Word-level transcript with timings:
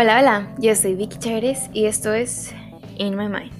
Hola, 0.00 0.20
hola, 0.20 0.54
yo 0.58 0.76
soy 0.76 0.94
Vicky 0.94 1.18
Chávez 1.18 1.70
y 1.72 1.86
esto 1.86 2.12
es 2.12 2.54
In 2.98 3.16
My 3.16 3.28
Mind. 3.28 3.52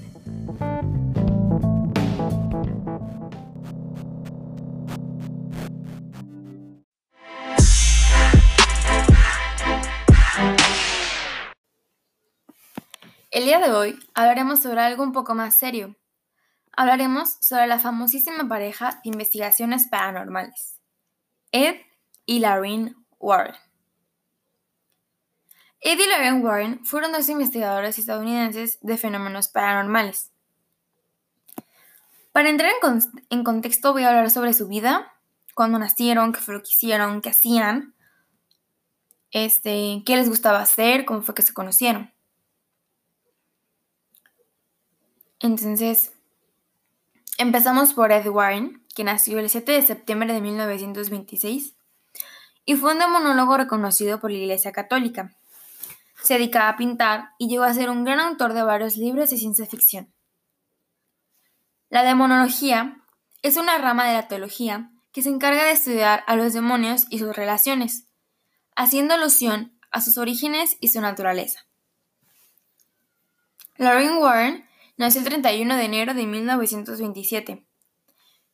El 13.32 13.44
día 13.44 13.58
de 13.58 13.72
hoy 13.72 13.98
hablaremos 14.14 14.62
sobre 14.62 14.80
algo 14.80 15.02
un 15.02 15.10
poco 15.10 15.34
más 15.34 15.56
serio. 15.56 15.97
Hablaremos 16.78 17.38
sobre 17.40 17.66
la 17.66 17.80
famosísima 17.80 18.46
pareja 18.46 19.00
de 19.02 19.10
investigaciones 19.10 19.88
paranormales, 19.88 20.78
Ed 21.50 21.74
y 22.24 22.38
Lorraine 22.38 22.94
Warren. 23.18 23.56
Ed 25.80 25.98
y 25.98 26.06
Lorraine 26.06 26.40
Warren 26.40 26.84
fueron 26.84 27.10
dos 27.10 27.28
investigadores 27.28 27.98
estadounidenses 27.98 28.78
de 28.80 28.96
fenómenos 28.96 29.48
paranormales. 29.48 30.30
Para 32.30 32.48
entrar 32.48 32.70
en, 33.28 33.42
contexto 33.42 33.92
voy 33.92 34.04
a 34.04 34.10
hablar 34.10 34.30
sobre 34.30 34.52
su 34.52 34.68
vida, 34.68 35.12
cuándo 35.54 35.80
nacieron, 35.80 36.32
qué 36.32 36.38
fue 36.38 36.54
lo 36.54 36.62
que 36.62 36.70
hicieron, 36.70 37.22
qué 37.22 37.30
hacían, 37.30 37.96
este, 39.32 40.04
qué 40.06 40.14
les 40.14 40.28
gustaba 40.28 40.60
hacer, 40.60 41.04
cómo 41.04 41.22
fue 41.22 41.34
que 41.34 41.42
se 41.42 41.52
conocieron. 41.52 42.14
Entonces, 45.40 46.12
empezamos 47.38 47.94
por 47.94 48.12
Ed 48.12 48.28
Warren, 48.28 48.84
que 48.94 49.04
nació 49.04 49.38
el 49.38 49.48
7 49.48 49.72
de 49.72 49.82
septiembre 49.82 50.34
de 50.34 50.40
1926 50.40 51.76
y 52.64 52.76
fue 52.76 52.92
un 52.92 52.98
demonólogo 52.98 53.56
reconocido 53.56 54.20
por 54.20 54.30
la 54.30 54.38
Iglesia 54.38 54.72
Católica. 54.72 55.34
Se 56.22 56.34
dedicaba 56.34 56.68
a 56.68 56.76
pintar 56.76 57.30
y 57.38 57.48
llegó 57.48 57.62
a 57.62 57.72
ser 57.72 57.88
un 57.88 58.04
gran 58.04 58.20
autor 58.20 58.52
de 58.52 58.64
varios 58.64 58.96
libros 58.96 59.30
de 59.30 59.38
ciencia 59.38 59.64
ficción. 59.66 60.12
La 61.88 62.02
demonología 62.02 63.02
es 63.42 63.56
una 63.56 63.78
rama 63.78 64.06
de 64.06 64.14
la 64.14 64.28
teología 64.28 64.90
que 65.12 65.22
se 65.22 65.30
encarga 65.30 65.64
de 65.64 65.70
estudiar 65.70 66.24
a 66.26 66.36
los 66.36 66.52
demonios 66.52 67.06
y 67.08 67.20
sus 67.20 67.34
relaciones, 67.34 68.08
haciendo 68.76 69.14
alusión 69.14 69.78
a 69.90 70.00
sus 70.00 70.18
orígenes 70.18 70.76
y 70.80 70.88
su 70.88 71.00
naturaleza. 71.00 71.60
Lorraine 73.76 74.18
Warren 74.18 74.67
nació 74.98 75.20
el 75.20 75.26
31 75.26 75.76
de 75.76 75.84
enero 75.84 76.12
de 76.12 76.26
1927 76.26 77.64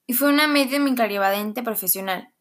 y 0.06 0.12
fue 0.12 0.28
una 0.28 0.46
medium 0.46 0.86
y 0.86 0.94
clarividente 0.94 1.62
profesional. 1.62 2.32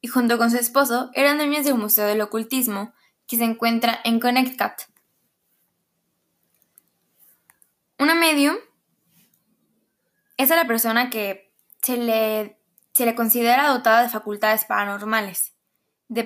Y 0.00 0.08
junto 0.08 0.36
con 0.36 0.50
su 0.50 0.56
esposo 0.56 1.10
eran 1.14 1.38
dueños 1.38 1.64
del 1.64 1.76
Museo 1.76 2.06
del 2.06 2.20
Ocultismo 2.20 2.92
que 3.26 3.36
se 3.36 3.44
encuentra 3.44 4.00
en 4.04 4.18
Connecticut. 4.18 4.72
Una 7.98 8.14
medium 8.14 8.56
es 10.36 10.50
a 10.50 10.56
la 10.56 10.66
persona 10.66 11.10
que 11.10 11.52
se 11.82 11.96
le, 11.96 12.58
se 12.94 13.04
le 13.04 13.14
considera 13.14 13.68
dotada 13.68 14.02
de 14.02 14.08
facultades 14.08 14.64
paranormales, 14.64 15.54
de, 16.08 16.22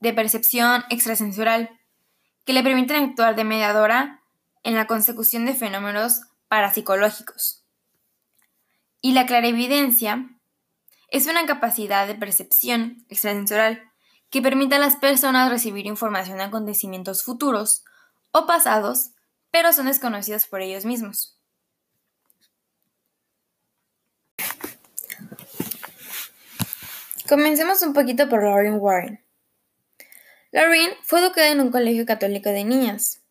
de 0.00 0.12
percepción 0.14 0.84
extrasensorial, 0.90 1.70
que 2.44 2.52
le 2.52 2.62
permiten 2.62 3.04
actuar 3.04 3.34
de 3.34 3.44
mediadora 3.44 4.22
en 4.62 4.74
la 4.74 4.86
consecución 4.86 5.44
de 5.44 5.54
fenómenos 5.54 6.22
parapsicológicos. 6.48 7.64
Y 9.00 9.12
la 9.12 9.26
clarividencia 9.26 10.28
es 11.10 11.26
una 11.26 11.46
capacidad 11.46 12.06
de 12.06 12.14
percepción 12.14 13.04
extrasensorial 13.08 13.82
que 14.30 14.42
permite 14.42 14.74
a 14.74 14.78
las 14.78 14.96
personas 14.96 15.50
recibir 15.50 15.86
información 15.86 16.38
de 16.38 16.44
acontecimientos 16.44 17.22
futuros 17.22 17.84
o 18.32 18.46
pasados, 18.46 19.12
pero 19.50 19.72
son 19.72 19.86
desconocidos 19.86 20.46
por 20.46 20.60
ellos 20.60 20.84
mismos. 20.84 21.38
Comencemos 27.28 27.82
un 27.82 27.92
poquito 27.92 28.28
por 28.28 28.42
Lauren 28.42 28.78
Warren. 28.80 29.24
Lauren 30.50 30.92
fue 31.02 31.20
educada 31.20 31.48
en 31.48 31.60
un 31.60 31.70
colegio 31.70 32.06
católico 32.06 32.48
de 32.48 32.64
niñas, 32.64 33.22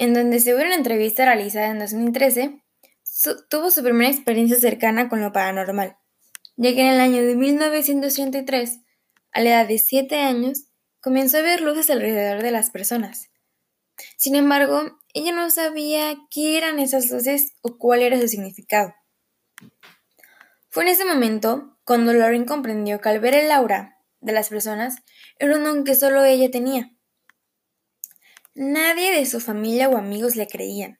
en 0.00 0.14
donde 0.14 0.40
según 0.40 0.62
una 0.62 0.76
entrevista 0.76 1.26
realizada 1.26 1.66
en 1.66 1.78
2013, 1.78 2.62
tuvo 3.50 3.70
su 3.70 3.82
primera 3.82 4.10
experiencia 4.10 4.58
cercana 4.58 5.10
con 5.10 5.20
lo 5.20 5.30
paranormal, 5.30 5.98
ya 6.56 6.72
que 6.72 6.80
en 6.80 6.86
el 6.86 7.00
año 7.00 7.22
de 7.22 7.36
1933, 7.36 8.80
a 9.32 9.40
la 9.42 9.50
edad 9.50 9.68
de 9.68 9.78
7 9.78 10.18
años, 10.18 10.64
comenzó 11.02 11.36
a 11.36 11.42
ver 11.42 11.60
luces 11.60 11.90
alrededor 11.90 12.42
de 12.42 12.50
las 12.50 12.70
personas. 12.70 13.28
Sin 14.16 14.36
embargo, 14.36 14.98
ella 15.12 15.32
no 15.32 15.50
sabía 15.50 16.16
qué 16.30 16.56
eran 16.56 16.78
esas 16.78 17.10
luces 17.10 17.52
o 17.60 17.76
cuál 17.76 18.00
era 18.00 18.18
su 18.18 18.26
significado. 18.26 18.94
Fue 20.70 20.84
en 20.84 20.88
ese 20.88 21.04
momento 21.04 21.78
cuando 21.84 22.14
Lauren 22.14 22.46
comprendió 22.46 23.02
que 23.02 23.10
al 23.10 23.20
ver 23.20 23.34
el 23.34 23.50
aura 23.50 23.98
de 24.20 24.32
las 24.32 24.48
personas 24.48 24.96
era 25.38 25.56
un 25.56 25.64
don 25.64 25.84
que 25.84 25.94
solo 25.94 26.24
ella 26.24 26.50
tenía. 26.50 26.90
Nadie 28.54 29.14
de 29.14 29.26
su 29.26 29.40
familia 29.40 29.88
o 29.88 29.96
amigos 29.96 30.34
le 30.34 30.48
creían, 30.48 30.98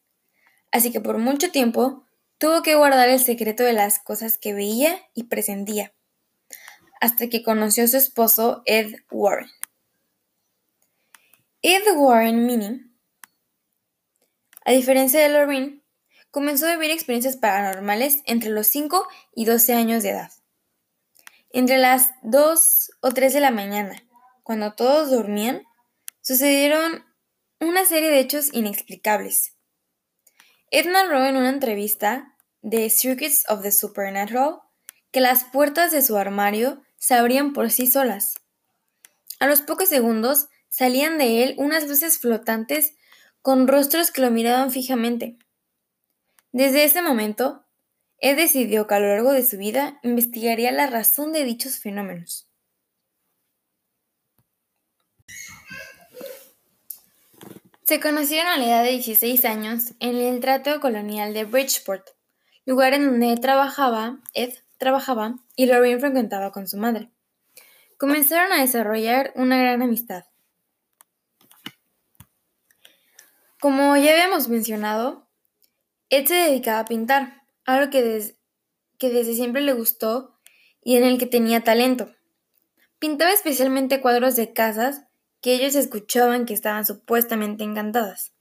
así 0.70 0.92
que 0.92 1.00
por 1.00 1.18
mucho 1.18 1.50
tiempo 1.50 2.06
tuvo 2.38 2.62
que 2.62 2.76
guardar 2.76 3.08
el 3.08 3.18
secreto 3.18 3.64
de 3.64 3.72
las 3.72 3.98
cosas 3.98 4.38
que 4.38 4.54
veía 4.54 5.00
y 5.14 5.24
presentía, 5.24 5.92
hasta 7.00 7.28
que 7.28 7.42
conoció 7.42 7.84
a 7.84 7.88
su 7.88 7.96
esposo 7.96 8.62
Ed 8.66 8.94
Warren. 9.10 9.50
Ed 11.62 11.82
Warren 11.96 12.46
Minnie, 12.46 12.86
a 14.64 14.70
diferencia 14.70 15.20
de 15.20 15.30
Lorraine, 15.30 15.82
comenzó 16.30 16.66
a 16.66 16.76
vivir 16.76 16.92
experiencias 16.92 17.36
paranormales 17.36 18.22
entre 18.26 18.50
los 18.50 18.68
5 18.68 19.08
y 19.34 19.44
12 19.44 19.74
años 19.74 20.02
de 20.04 20.10
edad. 20.10 20.30
Entre 21.50 21.78
las 21.78 22.12
2 22.22 22.92
o 23.00 23.10
3 23.10 23.34
de 23.34 23.40
la 23.40 23.50
mañana, 23.50 24.04
cuando 24.44 24.74
todos 24.74 25.10
dormían, 25.10 25.64
sucedieron 26.20 27.09
una 27.60 27.84
serie 27.84 28.10
de 28.10 28.20
hechos 28.20 28.48
inexplicables. 28.54 29.54
Ed 30.70 30.86
narró 30.86 31.26
en 31.26 31.36
una 31.36 31.50
entrevista 31.50 32.34
de 32.62 32.88
Circuits 32.88 33.44
of 33.50 33.60
the 33.62 33.70
Supernatural 33.70 34.60
que 35.12 35.20
las 35.20 35.44
puertas 35.44 35.92
de 35.92 36.00
su 36.00 36.16
armario 36.16 36.82
se 36.96 37.14
abrían 37.14 37.52
por 37.52 37.70
sí 37.70 37.86
solas. 37.86 38.36
A 39.40 39.46
los 39.46 39.60
pocos 39.60 39.90
segundos 39.90 40.48
salían 40.70 41.18
de 41.18 41.42
él 41.42 41.54
unas 41.58 41.86
luces 41.86 42.18
flotantes 42.18 42.94
con 43.42 43.68
rostros 43.68 44.10
que 44.10 44.22
lo 44.22 44.30
miraban 44.30 44.70
fijamente. 44.70 45.38
Desde 46.52 46.84
ese 46.84 47.02
momento, 47.02 47.66
Ed 48.18 48.36
decidió 48.36 48.86
que 48.86 48.94
a 48.94 49.00
lo 49.00 49.08
largo 49.08 49.32
de 49.32 49.44
su 49.44 49.58
vida 49.58 49.98
investigaría 50.02 50.72
la 50.72 50.86
razón 50.86 51.32
de 51.32 51.44
dichos 51.44 51.78
fenómenos. 51.78 52.49
Se 57.90 57.98
conocieron 57.98 58.46
a 58.46 58.56
la 58.56 58.66
edad 58.66 58.84
de 58.84 58.90
16 58.90 59.44
años 59.46 59.94
en 59.98 60.14
el 60.14 60.38
trato 60.38 60.78
colonial 60.78 61.34
de 61.34 61.44
Bridgeport, 61.44 62.10
lugar 62.64 62.94
en 62.94 63.04
donde 63.04 63.36
trabajaba, 63.36 64.20
Ed 64.32 64.54
trabajaba 64.78 65.40
y 65.56 65.66
Lorraine 65.66 65.98
frecuentaba 65.98 66.52
con 66.52 66.68
su 66.68 66.76
madre. 66.76 67.10
Comenzaron 67.98 68.52
a 68.52 68.60
desarrollar 68.60 69.32
una 69.34 69.58
gran 69.58 69.82
amistad. 69.82 70.22
Como 73.58 73.96
ya 73.96 74.12
habíamos 74.12 74.46
mencionado, 74.48 75.26
Ed 76.10 76.26
se 76.26 76.34
dedicaba 76.34 76.78
a 76.78 76.84
pintar, 76.84 77.42
algo 77.64 77.90
que, 77.90 78.36
que 78.98 79.08
desde 79.08 79.34
siempre 79.34 79.62
le 79.62 79.72
gustó 79.72 80.38
y 80.80 80.96
en 80.96 81.02
el 81.02 81.18
que 81.18 81.26
tenía 81.26 81.64
talento. 81.64 82.08
Pintaba 83.00 83.32
especialmente 83.32 84.00
cuadros 84.00 84.36
de 84.36 84.52
casas 84.52 85.09
que 85.40 85.54
ellos 85.54 85.74
escuchaban 85.74 86.46
que 86.46 86.54
estaban 86.54 86.84
supuestamente 86.84 87.64
encantadas. 87.64 88.32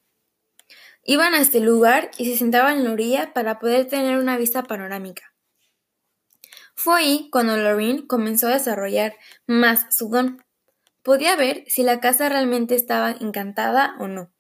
Iban 1.04 1.34
a 1.34 1.40
este 1.40 1.60
lugar 1.60 2.12
y 2.18 2.25
se 2.25 2.38
sentaban 2.38 2.78
en 2.78 2.84
la 2.84 2.92
orilla 2.92 3.34
para 3.34 3.60
poder 3.60 3.88
tener 3.88 4.18
una 4.18 4.38
vista 4.38 4.63
panorámica. 4.63 5.34
Fue 6.75 7.00
ahí 7.00 7.30
cuando 7.31 7.57
Lorraine 7.57 8.06
comenzó 8.07 8.48
a 8.48 8.54
desarrollar 8.54 9.16
más 9.48 9.88
su 9.96 10.10
don. 10.10 10.44
Podía 11.01 11.36
ver 11.36 11.63
si 11.68 11.84
la 11.84 12.00
casa 12.00 12.30
realmente 12.30 12.75
estaba 12.75 13.12
encantada 13.12 13.96
o 14.00 14.07
no. 14.07 14.31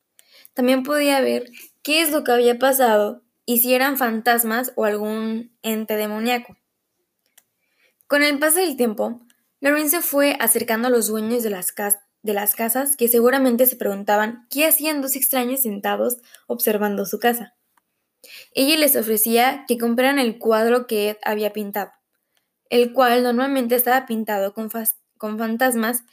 También 0.53 0.83
podía 0.83 1.21
ver 1.21 1.49
qué 1.81 2.01
es 2.01 2.11
lo 2.11 2.23
que 2.23 2.31
había 2.31 2.59
pasado 2.59 3.23
y 3.45 3.59
si 3.59 3.73
eran 3.73 3.97
fantasmas 3.97 4.73
o 4.75 4.85
algún 4.85 5.57
ente 5.63 5.95
demoníaco. 5.95 6.57
Con 8.07 8.23
el 8.23 8.37
paso 8.39 8.59
del 8.59 8.77
tiempo, 8.77 9.21
Lorraine 9.59 9.89
se 9.89 10.01
fue 10.01 10.37
acercando 10.39 10.87
a 10.87 10.91
los 10.91 11.07
dueños 11.07 11.43
de 11.43 11.49
las, 11.49 11.71
casas 11.71 12.08
de 12.21 12.33
las 12.33 12.55
casas 12.55 12.95
que 12.95 13.07
seguramente 13.07 13.65
se 13.65 13.75
preguntaban 13.75 14.47
qué 14.49 14.65
hacían 14.65 15.01
dos 15.01 15.15
extraños 15.15 15.61
sentados 15.61 16.17
observando 16.47 17.05
su 17.05 17.19
casa. 17.19 17.55
ella 18.53 18.77
les 18.77 18.95
ofrecía 18.95 19.63
que 19.67 19.77
compraran 19.77 20.19
el 20.19 20.37
cuadro 20.37 20.87
que 20.87 21.09
Ed 21.09 21.17
había 21.23 21.53
pintado, 21.53 21.91
el 22.69 22.91
cual 22.93 23.23
normalmente 23.23 23.75
estaba 23.75 24.05
pintado 24.05 24.53
con, 24.53 24.69
con 25.17 25.37
fantasmas 25.37 26.03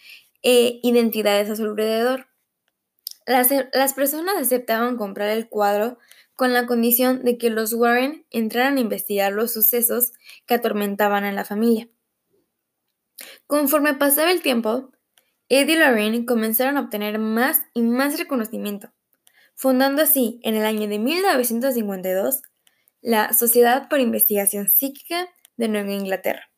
e 0.42 0.78
identidades 0.82 1.50
a 1.50 1.56
su 1.56 1.64
alrededor. 1.64 2.28
Las, 3.26 3.48
las 3.72 3.94
personas 3.94 4.36
aceptaban 4.36 4.96
comprar 4.96 5.30
el 5.30 5.48
cuadro 5.48 5.98
con 6.36 6.52
la 6.52 6.66
condición 6.66 7.24
de 7.24 7.38
que 7.38 7.50
los 7.50 7.72
Warren 7.72 8.24
entraran 8.30 8.76
a 8.76 8.80
investigar 8.80 9.32
los 9.32 9.52
sucesos 9.52 10.12
que 10.46 10.54
atormentaban 10.54 11.24
a 11.24 11.32
la 11.32 11.44
familia. 11.44 11.88
Conforme 13.46 13.94
pasaba 13.94 14.30
el 14.30 14.42
tiempo, 14.42 14.92
Ed 15.48 15.68
y 15.68 15.76
Lorraine 15.76 16.26
comenzaron 16.26 16.76
a 16.76 16.80
obtener 16.80 17.18
más 17.18 17.62
y 17.72 17.82
más 17.82 18.18
reconocimiento, 18.18 18.90
fundando 19.54 20.02
así, 20.02 20.40
en 20.42 20.56
el 20.56 20.64
año 20.64 20.88
de 20.88 20.98
1952, 20.98 22.42
la 23.00 23.32
Sociedad 23.32 23.88
por 23.88 24.00
Investigación 24.00 24.68
Psíquica 24.68 25.28
de 25.56 25.68
Nueva 25.68 25.92
Inglaterra, 25.92 26.50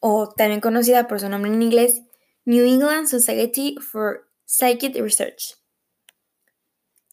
o 0.00 0.28
también 0.28 0.60
conocida 0.60 1.08
por 1.08 1.18
su 1.18 1.30
nombre 1.30 1.50
en 1.50 1.62
inglés, 1.62 2.02
New 2.44 2.64
England 2.66 3.08
Society 3.08 3.76
for 3.80 4.28
Psychic 4.44 4.94
Research. 4.96 5.56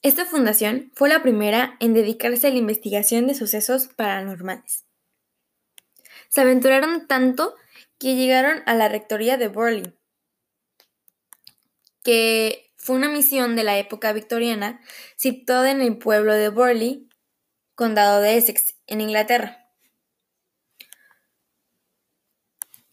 Esta 0.02 0.26
fundación 0.26 0.92
fue 0.94 1.08
la 1.08 1.24
primera 1.24 1.78
en 1.80 1.94
dedicarse 1.94 2.48
a 2.48 2.50
la 2.50 2.58
investigación 2.58 3.26
de 3.26 3.34
sucesos 3.34 3.88
paranormales. 3.88 4.86
Se 6.28 6.42
aventuraron 6.42 7.08
tanto 7.08 7.56
que 7.98 8.16
llegaron 8.16 8.62
a 8.66 8.76
la 8.76 8.90
rectoría 8.90 9.38
de 9.38 9.48
Burley, 9.48 9.94
que 12.04 12.74
fue 12.78 12.96
una 12.96 13.10
misión 13.10 13.56
de 13.56 13.64
la 13.64 13.78
época 13.78 14.14
victoriana 14.14 14.82
situada 15.16 15.72
en 15.72 15.82
el 15.82 15.98
pueblo 15.98 16.34
de 16.34 16.50
Burley, 16.50 17.10
condado 17.76 18.22
de 18.22 18.38
Essex, 18.38 18.76
en 18.88 19.02
Inglaterra. 19.02 19.70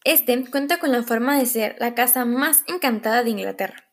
Este 0.05 0.51
cuenta 0.51 0.79
con 0.79 0.93
la 0.93 1.03
forma 1.03 1.39
de 1.39 1.45
ser 1.45 1.77
la 1.79 1.95
casa 1.95 2.25
más 2.25 2.63
encantada 2.67 3.23
de 3.23 3.31
Inglaterra. 3.31 3.91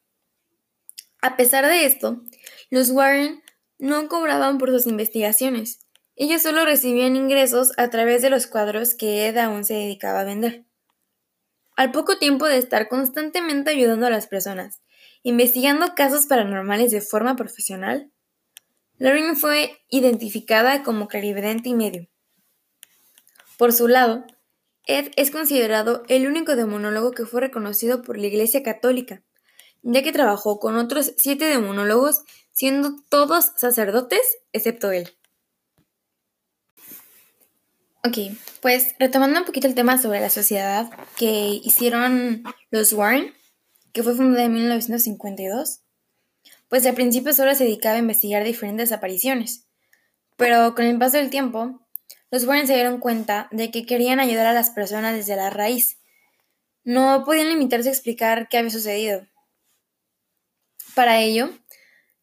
A 1.22 1.36
pesar 1.36 1.66
de 1.66 1.86
esto, 1.86 2.22
los 2.70 2.92
Warren 2.92 3.44
no 3.80 4.08
cobraban 4.08 4.58
por 4.58 4.70
sus 4.70 4.88
investigaciones. 4.88 5.80
Ellos 6.16 6.42
solo 6.42 6.64
recibían 6.64 7.16
ingresos 7.16 7.74
a 7.78 7.90
través 7.90 8.22
de 8.22 8.30
los 8.30 8.48
cuadros 8.48 8.96
que 8.96 9.28
Ed 9.28 9.38
aún 9.38 9.64
se 9.66 9.74
dedicaba 9.74 10.22
a 10.22 10.26
vender. 10.26 10.66
Al 11.76 11.92
poco 11.92 12.18
tiempo 12.18 12.46
de 12.48 12.58
estar 12.58 12.88
constantemente 12.88 13.72
ayudando 13.72 14.08
a 14.08 14.10
las 14.10 14.28
personas, 14.28 14.82
investigando 15.24 15.96
casos 15.96 16.26
paranormales 16.26 16.92
de 16.92 17.02
forma 17.02 17.36
profesional, 17.36 18.12
Lorraine 18.98 19.36
fue 19.36 19.80
identificada 19.90 20.84
como 20.84 21.08
clarividente 21.08 21.70
y 21.70 21.76
medio. 21.76 22.08
Por 23.58 23.74
su 23.74 23.88
lado, 23.88 24.26
Ed 24.86 25.12
es 25.18 25.32
considerado 25.32 26.04
el 26.08 26.28
único 26.28 26.56
demonólogo 26.56 27.12
que 27.12 27.26
fue 27.26 27.42
reconocido 27.42 28.02
por 28.02 28.18
la 28.18 28.28
Iglesia 28.28 28.64
Católica, 28.64 29.24
ya 29.84 30.02
que 30.02 30.12
trabajó 30.12 30.60
con 30.60 30.78
otros 30.78 31.14
siete 31.18 31.46
demonólogos, 31.46 32.24
siendo 32.52 32.96
todos 33.10 33.52
sacerdotes 33.58 34.38
excepto 34.54 34.92
él. 34.92 35.10
Ok, 38.04 38.18
pues 38.62 38.96
retomando 39.00 39.40
un 39.40 39.46
poquito 39.46 39.68
el 39.68 39.76
tema 39.76 39.98
sobre 39.98 40.22
la 40.22 40.30
sociedad 40.30 40.90
que 41.18 41.60
hicieron 41.64 42.44
los 42.72 42.94
Warren, 42.94 43.34
que 43.94 44.04
fue 44.04 44.16
fundada 44.16 44.46
en 44.46 44.54
1952, 44.54 45.82
pues 46.68 46.86
al 46.86 46.96
principio 46.96 47.34
solo 47.34 47.56
se 47.56 47.64
dedicaba 47.64 47.96
a 47.96 48.00
investigar 48.00 48.44
diferentes 48.44 48.92
apariciones, 48.92 49.68
pero 50.36 50.76
con 50.76 50.86
el 50.86 50.98
paso 50.98 51.18
del 51.18 51.30
tiempo, 51.30 51.82
los 52.30 52.44
Warren 52.44 52.68
se 52.68 52.74
dieron 52.74 53.00
cuenta 53.00 53.48
de 53.52 53.72
que 53.72 53.86
querían 53.86 54.20
ayudar 54.20 54.48
a 54.48 54.54
las 54.54 54.70
personas 54.70 55.16
desde 55.16 55.36
la 55.36 55.50
raíz. 55.50 56.00
No 56.84 57.24
podían 57.26 57.50
limitarse 57.50 57.90
a 57.90 57.94
explicar 57.94 58.48
qué 58.50 58.58
había 58.58 58.70
sucedido. 58.70 59.28
Para 60.94 61.20
ello, 61.20 61.50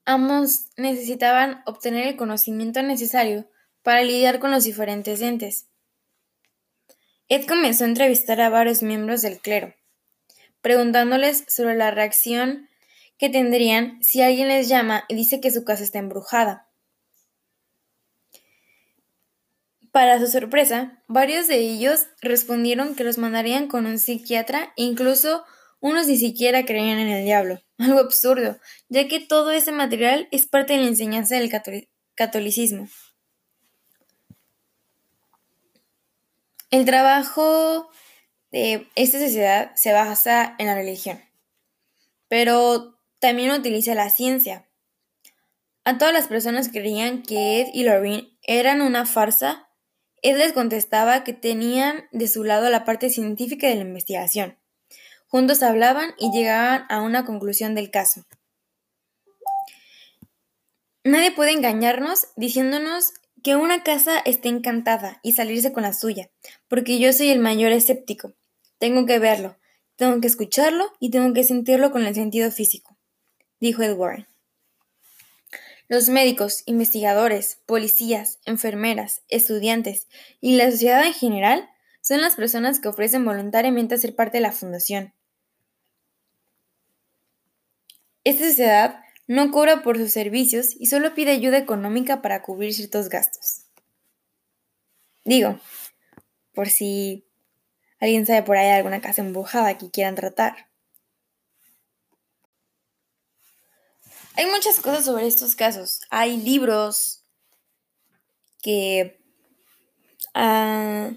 ambos 0.05 0.69
necesitaban 0.77 1.63
obtener 1.67 2.07
el 2.07 2.17
conocimiento 2.17 2.83
necesario 2.83 3.49
para 3.83 4.03
lidiar 4.03 4.41
con 4.41 4.51
los 4.51 4.65
diferentes 4.65 5.21
entes. 5.21 5.69
Ed 7.29 7.47
comenzó 7.47 7.85
a 7.85 7.89
entrevistar 7.89 8.41
a 8.41 8.51
varios 8.51 8.83
miembros 8.83 9.23
del 9.23 9.39
clero, 9.39 9.75
preguntándoles 10.65 11.45
sobre 11.47 11.77
la 11.77 11.91
reacción 11.91 12.71
que 13.19 13.29
tendrían 13.29 14.03
si 14.03 14.23
alguien 14.23 14.49
les 14.49 14.67
llama 14.67 15.05
y 15.09 15.15
dice 15.15 15.39
que 15.39 15.51
su 15.51 15.63
casa 15.63 15.85
está 15.85 15.99
embrujada. 15.99 16.71
Para 19.93 20.19
su 20.19 20.27
sorpresa, 20.27 21.03
varios 21.07 21.49
de 21.49 21.59
ellos 21.59 22.07
respondieron 22.23 22.95
que 22.95 23.05
los 23.05 23.19
mandarían 23.19 23.69
con 23.69 23.85
un 23.85 23.99
psiquiatra 23.99 24.73
incluso 24.77 25.45
unos 25.81 26.07
ni 26.07 26.17
siquiera 26.17 26.65
creían 26.65 26.99
en 26.99 27.09
el 27.09 27.27
diablo. 27.27 27.61
Algo 27.79 28.01
absurdo, 28.01 28.59
ya 28.89 29.07
que 29.07 29.21
todo 29.21 29.51
ese 29.51 29.71
material 29.71 30.29
es 30.31 30.47
parte 30.47 30.73
de 30.73 30.79
la 30.81 30.89
enseñanza 30.89 31.37
del 31.37 31.53
catolicismo. 32.15 32.89
El 36.71 36.87
trabajo 36.87 37.91
de 38.55 38.87
esta 38.95 39.19
sociedad 39.19 39.73
se 39.75 39.93
basa 39.93 40.55
en 40.61 40.67
la 40.67 40.77
religión, 40.77 41.21
pero 42.29 43.01
también 43.19 43.51
utiliza 43.51 43.97
la 43.97 44.11
ciencia. 44.11 44.69
A 45.83 45.99
todas 45.99 46.15
las 46.15 46.29
personas 46.29 46.69
que 46.69 46.79
creían 46.79 47.23
que 47.23 47.61
Ed 47.61 47.69
y 47.75 47.83
Lorraine 47.83 48.39
eran 48.45 48.81
una 48.81 49.07
farsa, 49.07 49.69
Ed 50.23 50.37
les 50.37 50.53
contestaba 50.53 51.25
que 51.25 51.33
tenían 51.33 52.05
de 52.13 52.29
su 52.29 52.45
lado 52.45 52.71
la 52.71 52.85
parte 52.85 53.11
científica 53.11 53.67
de 53.67 53.75
la 53.75 53.81
investigación. 53.81 54.57
Juntos 55.27 55.65
hablaban 55.65 56.15
y 56.17 56.31
llegaban 56.31 56.87
a 56.91 57.01
una 57.01 57.25
conclusión 57.25 57.75
del 57.75 57.91
caso. 57.91 58.23
Nadie 61.03 61.33
puede 61.33 61.51
engañarnos 61.51 62.29
diciéndonos 62.37 63.15
que 63.43 63.57
una 63.57 63.83
casa 63.83 64.21
esté 64.21 64.49
encantada 64.49 65.19
y 65.25 65.33
salirse 65.33 65.73
con 65.73 65.83
la 65.83 65.93
suya, 65.93 66.31
porque 66.69 67.01
yo 67.01 67.13
soy 67.13 67.31
el 67.31 67.41
mayor 67.41 67.73
escéptico. 67.73 68.33
Tengo 68.85 69.07
que 69.07 69.19
verlo, 69.19 69.57
tengo 69.97 70.21
que 70.21 70.27
escucharlo 70.27 70.93
y 71.01 71.11
tengo 71.11 71.33
que 71.33 71.43
sentirlo 71.43 71.91
con 71.91 72.05
el 72.05 72.15
sentido 72.15 72.51
físico, 72.51 72.99
dijo 73.59 73.83
Edward. 73.83 74.27
Los 75.89 76.11
médicos, 76.11 76.63
investigadores, 76.67 77.61
policías, 77.65 78.41
enfermeras, 78.45 79.23
estudiantes 79.31 80.07
y 80.43 80.57
la 80.57 80.71
sociedad 80.71 81.03
en 81.07 81.15
general 81.15 81.71
son 82.03 82.21
las 82.21 82.35
personas 82.35 82.79
que 82.79 82.89
ofrecen 82.89 83.25
voluntariamente 83.25 83.97
ser 83.97 84.15
parte 84.15 84.37
de 84.37 84.43
la 84.43 84.53
fundación. 84.53 85.15
Esta 88.23 88.45
sociedad 88.45 89.01
no 89.27 89.51
cobra 89.51 89.83
por 89.83 89.97
sus 89.97 90.13
servicios 90.13 90.77
y 90.79 90.89
solo 90.89 91.15
pide 91.15 91.31
ayuda 91.31 91.57
económica 91.57 92.21
para 92.21 92.43
cubrir 92.43 92.75
ciertos 92.75 93.09
gastos. 93.09 93.63
Digo, 95.25 95.59
por 96.53 96.69
si 96.69 97.25
alguien 98.05 98.27
sabe 98.27 98.43
por 98.43 98.57
ahí 98.57 98.71
alguna 98.71 99.01
casa 99.01 99.23
embrujada 99.23 99.79
que 99.79 99.91
quieran 99.91 100.15
tratar. 100.15 100.69
Hay 104.37 104.47
muchas 104.47 104.81
cosas 104.81 105.05
sobre 105.05 105.27
estos 105.27 105.55
casos. 105.57 106.01
Hay 106.11 106.37
libros 106.37 107.25
que... 108.63 109.21
Ah, 110.35 111.11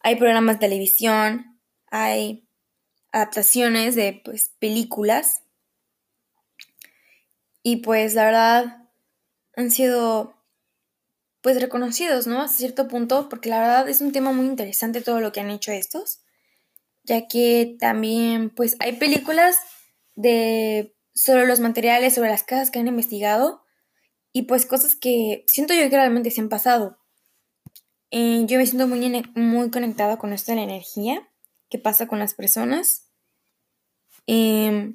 hay 0.00 0.16
programas 0.16 0.56
de 0.56 0.66
televisión, 0.66 1.60
hay 1.90 2.48
adaptaciones 3.12 3.94
de 3.94 4.20
pues, 4.24 4.50
películas 4.58 5.42
y 7.62 7.76
pues 7.76 8.14
la 8.14 8.24
verdad 8.24 8.88
han 9.56 9.70
sido 9.70 10.37
pues 11.48 11.62
reconocidos, 11.62 12.26
¿no? 12.26 12.42
Hasta 12.42 12.58
cierto 12.58 12.88
punto, 12.88 13.30
porque 13.30 13.48
la 13.48 13.58
verdad 13.60 13.88
es 13.88 14.02
un 14.02 14.12
tema 14.12 14.32
muy 14.32 14.44
interesante 14.44 15.00
todo 15.00 15.22
lo 15.22 15.32
que 15.32 15.40
han 15.40 15.48
hecho 15.48 15.72
estos, 15.72 16.20
ya 17.04 17.26
que 17.26 17.74
también 17.80 18.50
pues 18.50 18.76
hay 18.80 18.96
películas 18.96 19.56
de 20.14 20.94
sobre 21.14 21.46
los 21.46 21.60
materiales, 21.60 22.14
sobre 22.14 22.28
las 22.28 22.42
casas 22.42 22.70
que 22.70 22.80
han 22.80 22.86
investigado 22.86 23.62
y 24.30 24.42
pues 24.42 24.66
cosas 24.66 24.94
que 24.94 25.46
siento 25.48 25.72
yo 25.72 25.88
que 25.88 25.96
realmente 25.96 26.30
se 26.30 26.42
han 26.42 26.50
pasado. 26.50 26.98
Eh, 28.10 28.44
yo 28.44 28.58
me 28.58 28.66
siento 28.66 28.86
muy, 28.86 29.24
muy 29.34 29.70
conectada 29.70 30.18
con 30.18 30.34
esto 30.34 30.52
de 30.52 30.56
la 30.56 30.64
energía 30.64 31.30
que 31.70 31.78
pasa 31.78 32.08
con 32.08 32.18
las 32.18 32.34
personas. 32.34 33.08
Eh, 34.26 34.92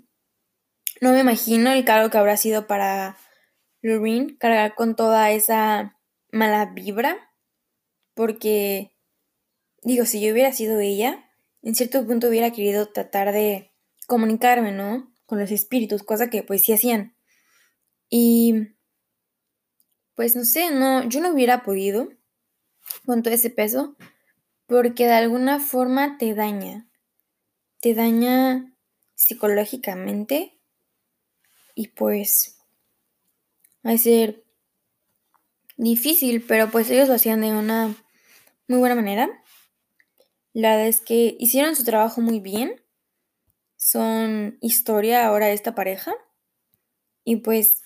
no 1.01 1.13
me 1.13 1.19
imagino 1.21 1.71
el 1.71 1.83
cargo 1.83 2.11
que 2.11 2.19
habrá 2.19 2.37
sido 2.37 2.67
para 2.67 3.17
Lorraine 3.81 4.37
cargar 4.37 4.75
con 4.75 4.95
toda 4.95 5.31
esa 5.31 5.97
mala 6.33 6.65
vibra. 6.65 7.29
Porque, 8.13 8.91
digo, 9.81 10.05
si 10.05 10.19
yo 10.19 10.33
hubiera 10.33 10.51
sido 10.51 10.79
ella, 10.79 11.29
en 11.61 11.75
cierto 11.75 12.05
punto 12.05 12.27
hubiera 12.27 12.51
querido 12.51 12.89
tratar 12.89 13.31
de 13.31 13.71
comunicarme, 14.07 14.71
¿no? 14.71 15.13
Con 15.25 15.39
los 15.39 15.51
espíritus, 15.51 16.03
cosa 16.03 16.29
que 16.29 16.43
pues 16.43 16.63
sí 16.63 16.73
hacían. 16.73 17.15
Y 18.09 18.75
pues 20.15 20.35
no 20.35 20.43
sé, 20.43 20.71
no, 20.71 21.07
yo 21.07 21.21
no 21.21 21.29
hubiera 21.29 21.63
podido 21.63 22.09
con 23.05 23.23
todo 23.23 23.33
ese 23.33 23.49
peso 23.49 23.95
porque 24.67 25.05
de 25.05 25.13
alguna 25.13 25.59
forma 25.59 26.17
te 26.17 26.35
daña, 26.35 26.87
te 27.79 27.93
daña 27.93 28.75
psicológicamente 29.15 30.59
y 31.75 31.89
pues 31.89 32.59
va 33.85 33.91
a 33.91 33.97
ser 33.97 34.42
difícil, 35.77 36.43
pero 36.47 36.69
pues 36.69 36.89
ellos 36.89 37.07
lo 37.07 37.15
hacían 37.15 37.41
de 37.41 37.51
una 37.51 37.95
muy 38.67 38.79
buena 38.79 38.95
manera. 38.95 39.29
La 40.53 40.71
verdad 40.71 40.87
es 40.87 41.01
que 41.01 41.35
hicieron 41.39 41.75
su 41.75 41.83
trabajo 41.83 42.21
muy 42.21 42.39
bien. 42.39 42.81
Son 43.75 44.57
historia 44.61 45.25
ahora 45.25 45.47
de 45.47 45.53
esta 45.53 45.75
pareja. 45.75 46.13
Y 47.23 47.37
pues 47.37 47.81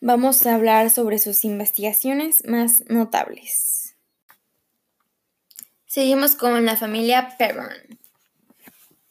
vamos 0.00 0.46
a 0.46 0.54
hablar 0.54 0.90
sobre 0.90 1.18
sus 1.18 1.44
investigaciones 1.44 2.44
más 2.46 2.84
notables. 2.88 3.96
Seguimos 5.86 6.36
con 6.36 6.64
la 6.64 6.76
familia 6.76 7.36
Perron. 7.36 7.98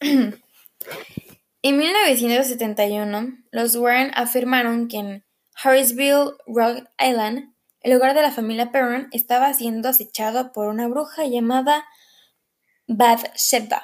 en 0.00 1.76
1971, 1.76 3.38
los 3.50 3.76
Warren 3.76 4.12
afirmaron 4.14 4.88
que 4.88 4.96
en 4.96 5.24
Harrisville, 5.62 6.36
Rhode 6.46 6.84
Island, 6.98 7.54
el 7.80 7.94
hogar 7.94 8.14
de 8.14 8.22
la 8.22 8.30
familia 8.30 8.72
Perron 8.72 9.08
estaba 9.12 9.52
siendo 9.52 9.88
acechado 9.88 10.52
por 10.52 10.68
una 10.68 10.88
bruja 10.88 11.26
llamada 11.26 11.84
Bathsheba, 12.86 13.82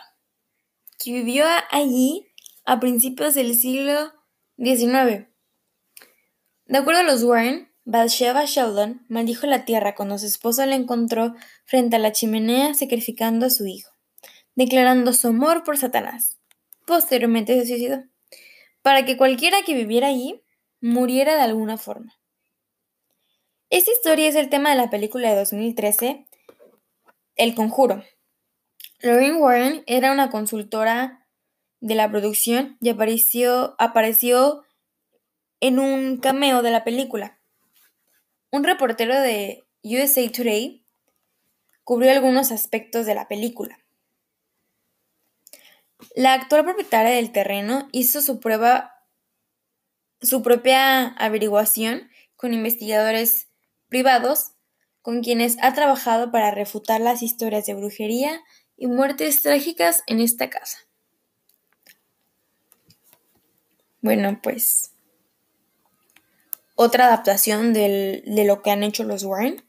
que 0.98 1.12
vivió 1.12 1.44
allí 1.70 2.28
a 2.64 2.80
principios 2.80 3.34
del 3.34 3.54
siglo 3.54 4.12
XIX. 4.56 5.26
De 6.64 6.78
acuerdo 6.78 7.00
a 7.00 7.04
los 7.04 7.22
Warren, 7.22 7.70
Bathsheba 7.84 8.44
Sheldon 8.46 9.04
maldijo 9.08 9.46
la 9.46 9.64
tierra 9.64 9.94
cuando 9.94 10.18
su 10.18 10.26
esposo 10.26 10.64
la 10.66 10.74
encontró 10.74 11.34
frente 11.64 11.96
a 11.96 11.98
la 12.00 12.12
chimenea 12.12 12.74
sacrificando 12.74 13.46
a 13.46 13.50
su 13.50 13.66
hijo, 13.66 13.92
declarando 14.54 15.12
su 15.12 15.28
amor 15.28 15.62
por 15.62 15.76
Satanás. 15.76 16.38
Posteriormente 16.86 17.58
se 17.60 17.66
suicidó, 17.66 18.02
para 18.82 19.04
que 19.04 19.16
cualquiera 19.16 19.62
que 19.62 19.74
viviera 19.74 20.08
allí 20.08 20.42
muriera 20.80 21.36
de 21.36 21.42
alguna 21.42 21.76
forma. 21.76 22.18
Esta 23.70 23.90
historia 23.90 24.28
es 24.28 24.36
el 24.36 24.48
tema 24.48 24.70
de 24.70 24.76
la 24.76 24.90
película 24.90 25.30
de 25.30 25.36
2013, 25.36 26.26
El 27.34 27.54
Conjuro. 27.54 28.04
Lorraine 29.00 29.38
Warren 29.38 29.84
era 29.86 30.12
una 30.12 30.30
consultora 30.30 31.26
de 31.80 31.94
la 31.94 32.10
producción 32.10 32.76
y 32.80 32.88
apareció, 32.88 33.74
apareció 33.78 34.64
en 35.60 35.78
un 35.78 36.18
cameo 36.18 36.62
de 36.62 36.70
la 36.70 36.84
película. 36.84 37.38
Un 38.50 38.64
reportero 38.64 39.20
de 39.20 39.64
USA 39.82 40.30
Today 40.30 40.84
cubrió 41.84 42.12
algunos 42.12 42.52
aspectos 42.52 43.06
de 43.06 43.14
la 43.14 43.28
película. 43.28 43.78
La 46.14 46.34
actual 46.34 46.64
propietaria 46.64 47.12
del 47.12 47.32
terreno 47.32 47.88
hizo 47.92 48.20
su 48.20 48.40
prueba 48.40 48.95
su 50.20 50.42
propia 50.42 51.08
averiguación 51.08 52.10
con 52.36 52.54
investigadores 52.54 53.48
privados 53.88 54.52
con 55.02 55.22
quienes 55.22 55.56
ha 55.62 55.72
trabajado 55.72 56.32
para 56.32 56.50
refutar 56.50 57.00
las 57.00 57.22
historias 57.22 57.66
de 57.66 57.74
brujería 57.74 58.40
y 58.76 58.88
muertes 58.88 59.40
trágicas 59.40 60.02
en 60.06 60.20
esta 60.20 60.50
casa. 60.50 60.78
Bueno, 64.00 64.40
pues 64.42 64.92
otra 66.74 67.06
adaptación 67.06 67.72
de 67.72 68.44
lo 68.46 68.62
que 68.62 68.70
han 68.70 68.82
hecho 68.82 69.04
los 69.04 69.24
Warren. 69.24 69.64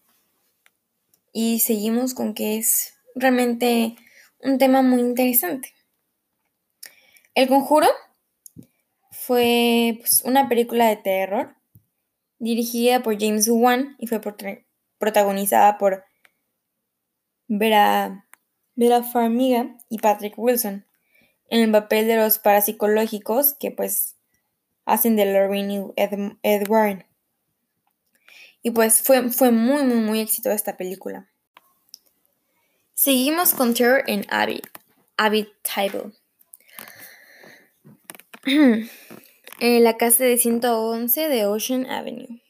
Y 1.32 1.60
seguimos 1.60 2.14
con 2.14 2.34
que 2.34 2.58
es 2.58 2.96
realmente 3.16 3.96
un 4.40 4.58
tema 4.58 4.82
muy 4.82 5.02
interesante. 5.02 5.74
El 7.36 7.48
Conjuro 7.48 7.88
fue 9.28 9.98
pues, 10.00 10.22
una 10.24 10.48
película 10.48 10.88
de 10.88 10.96
terror 10.96 11.54
dirigida 12.40 13.04
por 13.04 13.20
James 13.20 13.50
Wan 13.50 13.98
y 14.00 14.08
fue 14.08 14.22
protagonizada 15.00 15.78
por 15.78 16.06
Vera, 17.50 18.26
Vera 18.76 19.04
Farmiga 19.04 19.76
y 19.90 20.00
Patrick 20.00 20.36
Wilson 20.38 20.86
en 21.50 21.62
el 21.62 21.72
papel 21.72 22.08
de 22.08 22.16
los 22.16 22.40
parapsicológicos 22.40 23.54
que 23.56 23.70
pues 23.70 24.16
hacen 24.86 25.18
de 25.18 25.26
Lorraine 25.26 25.94
y. 26.42 27.06
Y 28.64 28.72
pues 28.72 29.02
fue, 29.02 29.30
fue 29.30 29.52
muy, 29.52 29.84
muy, 29.84 29.98
muy 29.98 30.20
exitosa 30.22 30.56
esta 30.56 30.78
película. 30.78 31.28
Seguimos 32.94 33.54
con 33.54 33.74
Terror 33.74 34.06
en 34.08 34.26
Abby 34.30 35.50
Table. 35.64 36.14
la 39.60 39.98
casa 39.98 40.24
de 40.24 40.38
111 40.38 41.28
de 41.28 41.46
Ocean 41.46 41.86
Avenue. 41.86 42.42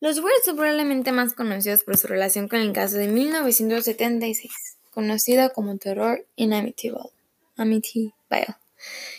Los 0.00 0.18
Warren 0.18 0.40
son 0.44 0.56
probablemente 0.56 1.12
más 1.12 1.34
conocidos 1.34 1.84
por 1.84 1.98
su 1.98 2.06
relación 2.06 2.48
con 2.48 2.60
el 2.60 2.72
caso 2.72 2.96
de 2.96 3.08
1976, 3.08 4.50
conocido 4.90 5.52
como 5.52 5.76
Terror 5.76 6.26
en 6.36 6.54
Amityville, 6.54 7.10
Amityville 7.56 8.14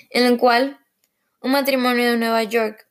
en 0.09 0.25
el 0.25 0.37
cual 0.37 0.79
un 1.41 1.51
matrimonio 1.51 2.09
de 2.09 2.17
Nueva 2.17 2.43
York, 2.43 2.87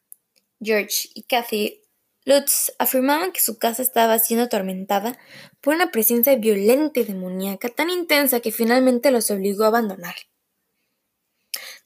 George 0.61 1.09
y 1.15 1.25
Kathy 1.25 1.81
Lutz, 2.25 2.73
afirmaban 2.79 3.33
que 3.33 3.41
su 3.41 3.59
casa 3.59 3.83
estaba 3.83 4.21
siendo 4.21 4.45
atormentada 4.45 5.19
por 5.61 5.75
una 5.75 5.91
presencia 5.91 6.37
violenta 6.37 7.01
y 7.01 7.05
demoníaca 7.05 7.69
tan 7.69 7.91
intensa 7.91 8.39
que 8.39 8.53
finalmente 8.53 9.11
los 9.11 9.29
obligó 9.33 9.65
a 9.65 9.69
abandonar. 9.69 10.15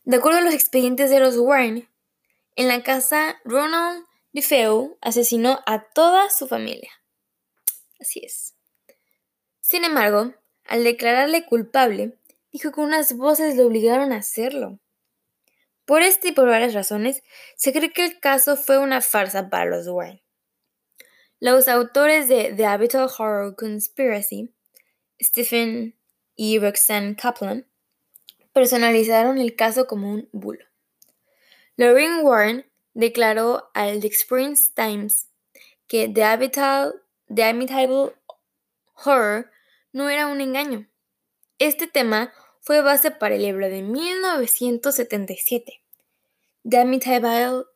De 0.06 0.18
acuerdo 0.18 0.38
a 0.38 0.42
los 0.42 0.54
expedientes 0.54 1.10
de 1.10 1.18
los 1.18 1.36
Warren, 1.36 1.88
en 2.54 2.68
la 2.68 2.84
casa 2.84 3.40
Ronald 3.44 4.06
DeFeo 4.32 4.96
asesinó 5.00 5.58
a 5.66 5.82
toda 5.82 6.30
su 6.30 6.46
familia. 6.46 6.92
Así 7.98 8.20
es. 8.25 8.54
Sin 9.60 9.82
embargo, 9.82 10.32
al 10.64 10.84
declararle 10.84 11.44
culpable, 11.44 12.20
dijo 12.52 12.70
que 12.70 12.82
unas 12.82 13.16
voces 13.16 13.56
le 13.56 13.64
obligaron 13.64 14.12
a 14.12 14.18
hacerlo. 14.18 14.78
Por 15.84 16.02
este 16.02 16.28
y 16.28 16.32
por 16.32 16.46
varias 16.46 16.72
razones, 16.72 17.25
se 17.56 17.72
cree 17.72 17.92
que 17.92 18.04
el 18.04 18.20
caso 18.20 18.56
fue 18.56 18.78
una 18.78 19.00
farsa 19.00 19.50
para 19.50 19.64
los 19.64 19.88
Warren. 19.88 20.22
Los 21.40 21.66
autores 21.66 22.28
de 22.28 22.54
The 22.56 22.66
Habitual 22.66 23.10
Horror 23.18 23.56
Conspiracy, 23.56 24.54
Stephen 25.20 25.98
y 26.36 26.60
Roxanne 26.60 27.16
Kaplan, 27.16 27.66
personalizaron 28.56 29.36
el 29.36 29.54
caso 29.54 29.86
como 29.86 30.10
un 30.10 30.30
bulo. 30.32 30.64
Lorraine 31.76 32.22
Warren 32.22 32.64
declaró 32.94 33.70
al 33.75 34.00
The 34.00 34.06
Experience 34.06 34.70
Times 34.75 35.28
que 35.86 36.08
The 36.08 36.25
Amityville 36.25 38.14
Horror 39.04 39.50
no 39.92 40.08
era 40.08 40.28
un 40.28 40.40
engaño. 40.40 40.88
Este 41.58 41.86
tema 41.86 42.32
fue 42.62 42.80
base 42.80 43.10
para 43.10 43.34
el 43.34 43.42
libro 43.42 43.68
de 43.68 43.82
1977, 43.82 45.82
The 46.66 46.78
Amityville 46.78 47.66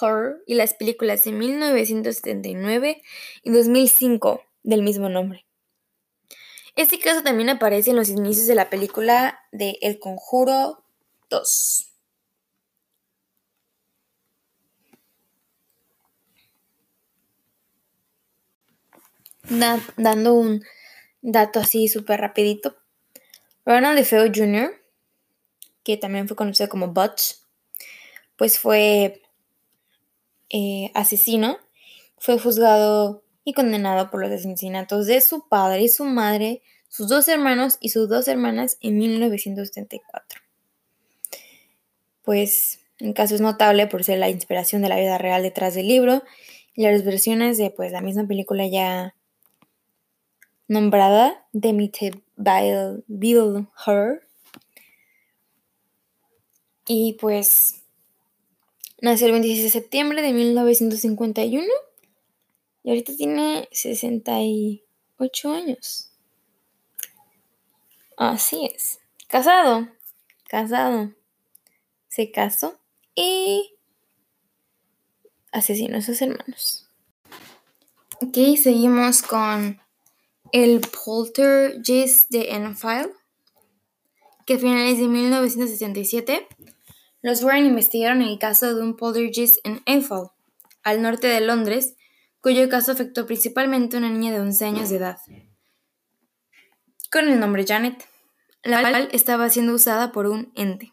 Horror 0.00 0.42
y 0.46 0.54
las 0.54 0.72
películas 0.72 1.24
de 1.24 1.32
1979 1.32 3.02
y 3.42 3.50
2005 3.50 4.42
del 4.62 4.82
mismo 4.82 5.10
nombre. 5.10 5.47
Este 6.78 7.00
caso 7.00 7.24
también 7.24 7.48
aparece 7.48 7.90
en 7.90 7.96
los 7.96 8.08
inicios 8.08 8.46
de 8.46 8.54
la 8.54 8.70
película 8.70 9.40
de 9.50 9.78
El 9.80 9.98
Conjuro 9.98 10.84
2. 11.28 11.90
dando 19.96 20.34
un 20.34 20.62
dato 21.20 21.58
así 21.58 21.88
súper 21.88 22.20
rapidito. 22.20 22.76
Ronald 23.66 23.98
DeFeo 23.98 24.30
Jr., 24.32 24.80
que 25.82 25.96
también 25.96 26.28
fue 26.28 26.36
conocido 26.36 26.68
como 26.68 26.92
Butch, 26.92 27.38
pues 28.36 28.60
fue 28.60 29.20
eh, 30.50 30.92
asesino, 30.94 31.58
fue 32.18 32.38
juzgado 32.38 33.24
y 33.48 33.54
condenado 33.54 34.10
por 34.10 34.20
los 34.20 34.30
asesinatos 34.30 35.06
de 35.06 35.22
su 35.22 35.48
padre 35.48 35.80
y 35.80 35.88
su 35.88 36.04
madre, 36.04 36.60
sus 36.90 37.08
dos 37.08 37.28
hermanos 37.28 37.78
y 37.80 37.88
sus 37.88 38.06
dos 38.06 38.28
hermanas 38.28 38.76
en 38.82 38.98
1974. 38.98 40.42
Pues 42.22 42.80
el 42.98 43.14
caso 43.14 43.34
es 43.34 43.40
notable 43.40 43.86
por 43.86 44.04
ser 44.04 44.18
la 44.18 44.28
inspiración 44.28 44.82
de 44.82 44.90
la 44.90 44.98
vida 44.98 45.16
real 45.16 45.42
detrás 45.42 45.74
del 45.74 45.88
libro 45.88 46.22
y 46.74 46.82
las 46.82 47.06
versiones 47.06 47.56
de 47.56 47.70
pues 47.70 47.90
la 47.90 48.02
misma 48.02 48.26
película 48.26 48.66
ya 48.66 49.14
nombrada 50.66 51.46
Bill 51.54 51.90
Her. 53.86 54.28
Y 56.86 57.14
pues 57.14 57.80
nació 59.00 59.28
el 59.28 59.32
26 59.32 59.62
de 59.62 59.70
septiembre 59.70 60.20
de 60.20 60.34
1951 60.34 61.64
y 62.82 62.90
ahorita 62.90 63.16
tiene 63.16 63.68
68 63.72 65.52
años. 65.52 66.12
Así 68.16 68.70
es. 68.74 68.98
Casado. 69.28 69.88
Casado. 70.48 71.12
Se 72.08 72.30
casó 72.30 72.78
y 73.14 73.74
asesinó 75.52 75.98
a 75.98 76.02
sus 76.02 76.20
hermanos. 76.22 76.88
Ok, 78.20 78.36
seguimos 78.60 79.22
con 79.22 79.80
el 80.52 80.80
poltergeist 80.80 82.30
de 82.30 82.50
Enfield, 82.50 83.12
que 84.46 84.54
a 84.54 84.58
finales 84.58 84.98
de 84.98 85.06
1967 85.06 86.48
los 87.20 87.42
Warren 87.42 87.66
investigaron 87.66 88.22
el 88.22 88.38
caso 88.38 88.74
de 88.74 88.82
un 88.82 88.96
poltergeist 88.96 89.58
en 89.64 89.82
Enfield, 89.86 90.30
al 90.82 91.02
norte 91.02 91.26
de 91.26 91.40
Londres, 91.40 91.96
cuyo 92.40 92.68
caso 92.68 92.92
afectó 92.92 93.26
principalmente 93.26 93.96
a 93.96 93.98
una 94.00 94.10
niña 94.10 94.32
de 94.32 94.40
11 94.40 94.64
años 94.64 94.90
de 94.90 94.96
edad, 94.96 95.18
con 97.10 97.28
el 97.28 97.40
nombre 97.40 97.64
Janet, 97.66 98.06
la 98.62 98.80
cual 98.80 99.08
estaba 99.12 99.48
siendo 99.50 99.74
usada 99.74 100.12
por 100.12 100.26
un 100.26 100.52
ente. 100.54 100.92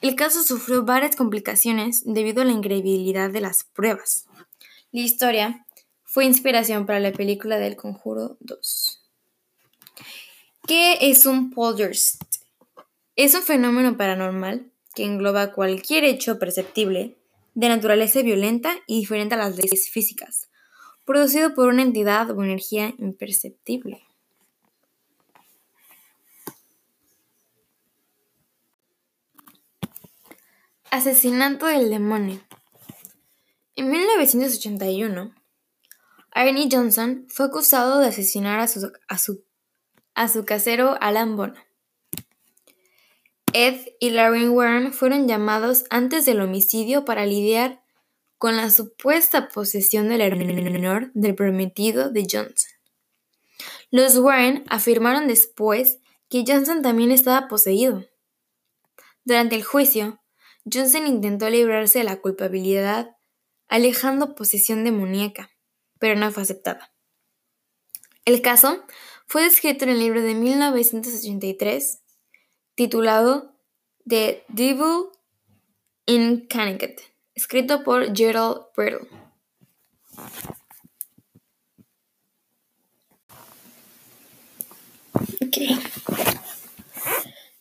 El 0.00 0.16
caso 0.16 0.42
sufrió 0.42 0.84
varias 0.84 1.14
complicaciones 1.16 2.02
debido 2.04 2.42
a 2.42 2.44
la 2.44 2.52
increíbilidad 2.52 3.30
de 3.30 3.40
las 3.40 3.64
pruebas. 3.64 4.26
La 4.90 5.00
historia 5.00 5.64
fue 6.02 6.24
inspiración 6.24 6.86
para 6.86 7.00
la 7.00 7.12
película 7.12 7.58
del 7.58 7.76
Conjuro 7.76 8.36
2. 8.40 9.00
¿Qué 10.66 10.98
es 11.00 11.24
un 11.24 11.50
poltergeist? 11.50 12.22
Es 13.16 13.34
un 13.34 13.42
fenómeno 13.42 13.96
paranormal 13.96 14.70
que 14.94 15.04
engloba 15.04 15.52
cualquier 15.52 16.04
hecho 16.04 16.38
perceptible 16.38 17.16
de 17.54 17.68
naturaleza 17.68 18.22
violenta 18.22 18.76
y 18.86 19.00
diferente 19.00 19.34
a 19.34 19.38
las 19.38 19.56
leyes 19.56 19.90
físicas, 19.90 20.50
producido 21.04 21.54
por 21.54 21.68
una 21.68 21.82
entidad 21.82 22.30
o 22.30 22.42
energía 22.42 22.94
imperceptible. 22.98 24.02
Asesinato 30.90 31.66
del 31.66 31.88
demonio. 31.88 32.40
En 33.76 33.90
1981, 33.90 35.34
Ernie 36.34 36.68
Johnson 36.70 37.26
fue 37.28 37.46
acusado 37.46 37.98
de 37.98 38.08
asesinar 38.08 38.60
a 38.60 38.68
su, 38.68 38.92
a 40.14 40.28
su, 40.28 40.44
casero 40.44 40.96
Alan 41.00 41.36
Bono. 41.36 41.54
Ed 43.54 43.76
y 44.00 44.10
Larry 44.10 44.48
Warren 44.48 44.92
fueron 44.92 45.28
llamados 45.28 45.84
antes 45.90 46.26
del 46.26 46.40
homicidio 46.40 47.04
para 47.04 47.26
lidiar 47.26 47.81
con 48.42 48.56
la 48.56 48.70
supuesta 48.70 49.46
posesión 49.46 50.08
del 50.08 50.34
menor 50.36 51.12
del 51.14 51.36
prometido 51.36 52.10
de 52.10 52.26
Johnson. 52.28 52.72
Los 53.92 54.18
Warren 54.18 54.64
afirmaron 54.68 55.28
después 55.28 56.00
que 56.28 56.42
Johnson 56.44 56.82
también 56.82 57.12
estaba 57.12 57.46
poseído. 57.46 58.04
Durante 59.22 59.54
el 59.54 59.62
juicio, 59.62 60.20
Johnson 60.64 61.06
intentó 61.06 61.48
librarse 61.50 62.00
de 62.00 62.04
la 62.04 62.20
culpabilidad 62.20 63.16
alejando 63.68 64.34
posesión 64.34 64.82
demoníaca, 64.82 65.52
pero 66.00 66.18
no 66.18 66.32
fue 66.32 66.42
aceptada. 66.42 66.92
El 68.24 68.42
caso 68.42 68.82
fue 69.28 69.44
descrito 69.44 69.84
en 69.84 69.90
el 69.90 70.00
libro 70.00 70.20
de 70.20 70.34
1983 70.34 72.02
titulado 72.74 73.56
The 74.04 74.42
Devil 74.48 75.10
in 76.06 76.48
Connecticut, 76.48 77.11
escrito 77.34 77.82
por 77.82 78.14
Gerald 78.14 78.66
Brittle. 78.76 79.08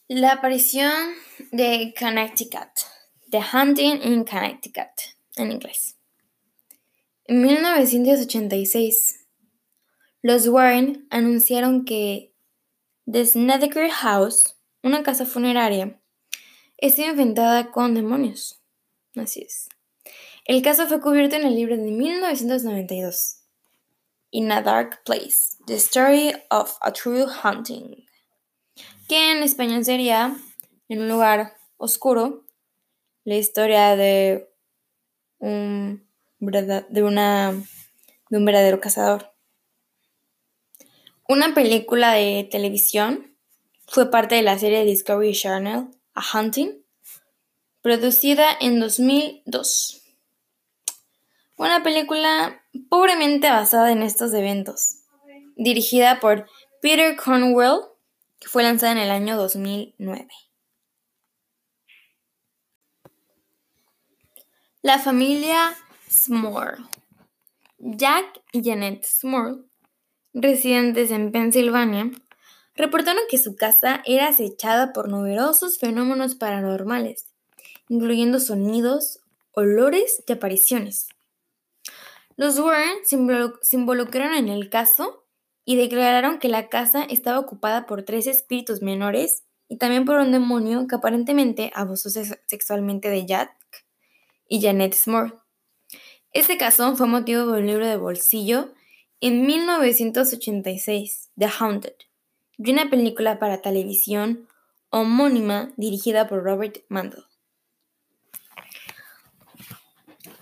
La 0.07 0.33
aparición 0.33 1.13
de 1.51 1.93
Connecticut. 1.97 2.69
The 3.31 3.39
Hunting 3.53 4.01
in 4.03 4.25
Connecticut, 4.25 5.15
en 5.37 5.53
inglés. 5.53 5.95
En 7.25 7.41
1986, 7.41 9.25
los 10.21 10.47
Warren 10.47 11.07
anunciaron 11.09 11.85
que 11.85 12.33
The 13.09 13.25
Snedeker 13.25 13.89
House, 13.89 14.57
una 14.83 15.01
casa 15.01 15.25
funeraria, 15.25 15.97
estaba 16.77 17.11
inventada 17.11 17.71
con 17.71 17.95
demonios. 17.95 18.60
Así 19.15 19.41
es. 19.41 19.69
El 20.45 20.61
caso 20.61 20.87
fue 20.87 21.01
cubierto 21.01 21.35
en 21.35 21.45
el 21.45 21.55
libro 21.55 21.77
de 21.77 21.91
1992, 21.91 23.43
In 24.31 24.51
a 24.51 24.61
Dark 24.61 25.03
Place, 25.03 25.57
The 25.67 25.75
Story 25.75 26.33
of 26.49 26.75
a 26.81 26.91
True 26.91 27.25
Hunting, 27.43 28.05
que 29.07 29.31
en 29.31 29.43
español 29.43 29.85
sería 29.85 30.35
En 30.87 31.01
un 31.01 31.09
lugar 31.09 31.55
oscuro, 31.77 32.45
la 33.23 33.35
historia 33.35 33.95
de 33.95 34.49
un, 35.39 36.07
de, 36.39 37.65
un 38.31 38.45
verdadero 38.45 38.79
cazador. 38.79 39.33
Una 41.27 41.53
película 41.53 42.13
de 42.13 42.47
televisión 42.49 43.37
fue 43.87 44.11
parte 44.11 44.35
de 44.35 44.41
la 44.41 44.57
serie 44.57 44.85
Discovery 44.85 45.33
Channel, 45.33 45.87
A 46.13 46.23
Hunting, 46.33 46.80
producida 47.81 48.49
en 48.59 48.79
2002. 48.79 50.01
Una 51.57 51.83
película 51.83 52.61
pobremente 52.89 53.49
basada 53.49 53.91
en 53.91 54.01
estos 54.03 54.33
eventos, 54.33 54.97
dirigida 55.55 56.19
por 56.19 56.47
Peter 56.81 57.15
Cornwell, 57.15 57.81
que 58.39 58.47
fue 58.47 58.63
lanzada 58.63 58.93
en 58.93 58.97
el 58.97 59.11
año 59.11 59.37
2009. 59.37 60.27
La 64.81 64.97
familia 64.97 65.75
Small. 66.09 66.87
Jack 67.77 68.41
y 68.51 68.63
Janet 68.63 69.05
Small, 69.05 69.65
residentes 70.33 71.11
en 71.11 71.31
Pensilvania, 71.31 72.11
reportaron 72.75 73.21
que 73.29 73.37
su 73.37 73.55
casa 73.55 74.01
era 74.05 74.29
acechada 74.29 74.93
por 74.93 75.09
numerosos 75.09 75.77
fenómenos 75.77 76.35
paranormales, 76.35 77.30
incluyendo 77.91 78.39
sonidos, 78.39 79.19
olores 79.51 80.23
y 80.25 80.31
apariciones. 80.31 81.09
Los 82.37 82.57
Warren 82.57 82.99
se 83.03 83.75
involucraron 83.75 84.33
en 84.33 84.47
el 84.47 84.69
caso 84.69 85.25
y 85.65 85.75
declararon 85.75 86.39
que 86.39 86.47
la 86.47 86.69
casa 86.69 87.03
estaba 87.03 87.37
ocupada 87.37 87.85
por 87.87 88.03
tres 88.03 88.27
espíritus 88.27 88.81
menores 88.81 89.43
y 89.67 89.75
también 89.75 90.05
por 90.05 90.15
un 90.19 90.31
demonio 90.31 90.87
que 90.87 90.95
aparentemente 90.95 91.69
abusó 91.75 92.09
sexualmente 92.09 93.09
de 93.09 93.25
Jack 93.25 93.51
y 94.47 94.61
Janet 94.61 94.93
Small. 94.93 95.41
Este 96.31 96.57
caso 96.57 96.95
fue 96.95 97.07
motivo 97.07 97.45
de 97.45 97.59
un 97.59 97.67
libro 97.67 97.85
de 97.85 97.97
bolsillo 97.97 98.73
en 99.19 99.45
1986, 99.45 101.29
The 101.37 101.49
Haunted, 101.59 101.95
y 102.57 102.71
una 102.71 102.89
película 102.89 103.37
para 103.37 103.61
televisión 103.61 104.47
homónima 104.91 105.73
dirigida 105.75 106.29
por 106.29 106.41
Robert 106.41 106.85
Mandel. 106.87 107.25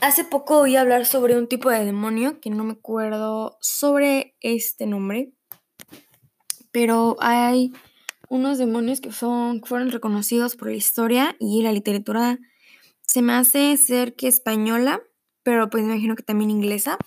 Hace 0.01 0.23
poco 0.23 0.59
oí 0.59 0.77
hablar 0.77 1.05
sobre 1.05 1.38
un 1.38 1.47
tipo 1.47 1.69
de 1.69 1.83
demonio 1.83 2.39
que 2.39 2.49
no 2.49 2.63
me 2.63 2.71
acuerdo 2.71 3.57
sobre 3.59 4.38
este 4.39 4.85
nombre, 4.85 5.33
pero 6.71 7.17
hay 7.19 7.73
unos 8.29 8.57
demonios 8.57 9.01
que 9.01 9.12
son, 9.12 9.62
fueron 9.62 9.91
reconocidos 9.91 10.55
por 10.55 10.69
la 10.69 10.75
historia 10.75 11.35
y 11.38 11.63
la 11.63 11.73
literatura. 11.73 12.39
Se 13.01 13.21
me 13.21 13.33
hace 13.33 13.75
ser 13.75 14.15
que 14.15 14.29
española, 14.29 15.01
pero 15.43 15.69
pues 15.69 15.83
me 15.83 15.91
imagino 15.91 16.15
que 16.15 16.23
también 16.23 16.49
inglesa, 16.49 16.97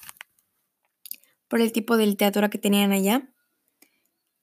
por 1.49 1.63
el 1.63 1.73
tipo 1.73 1.97
de 1.97 2.07
literatura 2.07 2.51
que 2.51 2.59
tenían 2.59 2.93
allá, 2.93 3.33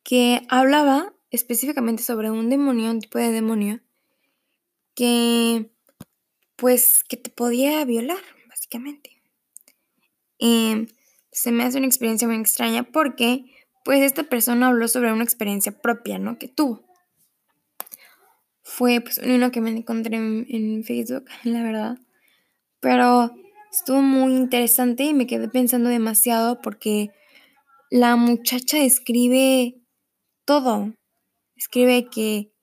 que 0.01 0.41
hablaba 0.49 1.13
específicamente 1.29 2.01
sobre 2.01 2.31
un 2.31 2.49
demonio, 2.49 2.89
un 2.89 2.99
tipo 2.99 3.19
de 3.19 3.31
demonio, 3.31 3.81
que 4.95 5.71
pues 6.55 7.03
que 7.03 7.15
te 7.15 7.29
podía 7.29 7.85
violar, 7.85 8.17
Em, 10.39 10.88
se 11.32 11.51
me 11.51 11.63
hace 11.63 11.77
una 11.77 11.88
experiencia 11.88 12.27
muy 12.27 12.38
extraña 12.38 12.84
porque 12.84 13.45
pues 13.84 14.01
esta 14.01 14.23
persona 14.23 14.67
habló 14.67 14.88
sobre 14.88 15.12
una 15.12 15.23
experiencia 15.23 15.71
propia, 15.82 16.19
¿no? 16.19 16.38
Que 16.38 16.47
tuvo 16.47 16.89
fue 18.69 19.01
pues 19.01 19.17
uno 19.17 19.51
que 19.51 19.62
me 19.62 19.71
encontré 19.71 20.15
en, 20.15 20.84
Facebook, 20.84 21.25
la 21.43 21.63
verdad. 21.63 21.97
Pero 22.79 23.36
estuvo 23.71 24.01
muy 24.01 24.36
interesante 24.36 25.03
y 25.03 25.13
me 25.13 25.27
quedé 25.27 25.49
pensando 25.49 25.89
demasiado 25.89 26.62
porque 26.62 27.12
la 27.89 28.15
muchacha 28.15 28.77
escribe 28.79 29.75
todo. 30.45 30.93
Escribe 31.58 32.08
que 32.10 32.53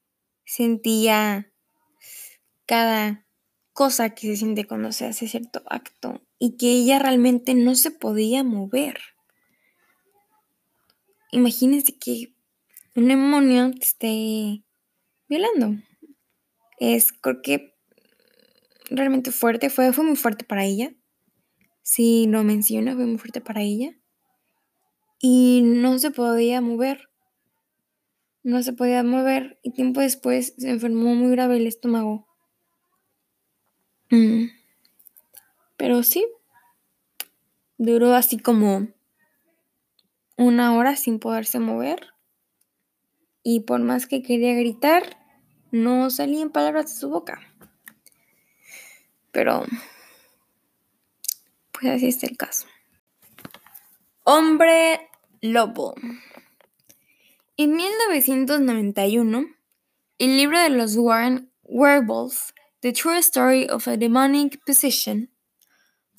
sentía 0.44 1.52
cada 2.64 3.25
cosa 3.76 4.14
que 4.14 4.26
se 4.28 4.36
siente 4.38 4.64
cuando 4.64 4.90
se 4.90 5.04
hace 5.04 5.28
cierto 5.28 5.62
acto 5.66 6.22
y 6.38 6.56
que 6.56 6.72
ella 6.72 6.98
realmente 6.98 7.54
no 7.54 7.74
se 7.74 7.90
podía 7.90 8.42
mover. 8.42 8.98
Imagínense 11.30 11.98
que 11.98 12.34
un 12.94 13.08
demonio 13.08 13.70
te 13.72 13.84
esté 13.84 14.64
violando. 15.28 15.78
Es, 16.78 17.12
creo 17.12 17.42
que 17.42 17.74
realmente 18.88 19.30
fuerte, 19.30 19.68
fue, 19.68 19.92
fue 19.92 20.04
muy 20.04 20.16
fuerte 20.16 20.46
para 20.46 20.64
ella. 20.64 20.94
Si 21.82 22.26
lo 22.28 22.42
menciona, 22.44 22.94
fue 22.94 23.04
muy 23.04 23.18
fuerte 23.18 23.42
para 23.42 23.60
ella. 23.60 23.94
Y 25.20 25.60
no 25.62 25.98
se 25.98 26.10
podía 26.10 26.62
mover. 26.62 27.10
No 28.42 28.62
se 28.62 28.72
podía 28.72 29.02
mover 29.02 29.60
y 29.62 29.72
tiempo 29.72 30.00
después 30.00 30.54
se 30.56 30.70
enfermó 30.70 31.14
muy 31.14 31.30
grave 31.30 31.58
el 31.58 31.66
estómago. 31.66 32.25
Mm. 34.10 34.46
Pero 35.76 36.02
sí, 36.02 36.26
duró 37.78 38.14
así 38.14 38.38
como 38.38 38.88
una 40.36 40.74
hora 40.76 40.96
sin 40.96 41.18
poderse 41.18 41.58
mover. 41.58 42.14
Y 43.42 43.60
por 43.60 43.80
más 43.80 44.06
que 44.06 44.22
quería 44.22 44.54
gritar, 44.54 45.18
no 45.70 46.10
salían 46.10 46.50
palabras 46.50 46.86
de 46.86 47.00
su 47.00 47.08
boca. 47.08 47.40
Pero, 49.30 49.64
pues 51.72 51.86
así 51.86 52.08
está 52.08 52.26
el 52.26 52.36
caso. 52.36 52.66
Hombre 54.24 55.08
Lobo. 55.40 55.94
En 57.56 57.76
1991, 57.76 59.46
el 60.18 60.36
libro 60.36 60.60
de 60.60 60.70
los 60.70 60.96
Warren 60.96 61.52
Werewolves, 61.62 62.52
The 62.86 62.92
True 62.92 63.18
Story 63.18 63.66
of 63.68 63.88
a 63.88 63.96
Demonic 63.96 64.60
Possession, 64.64 65.28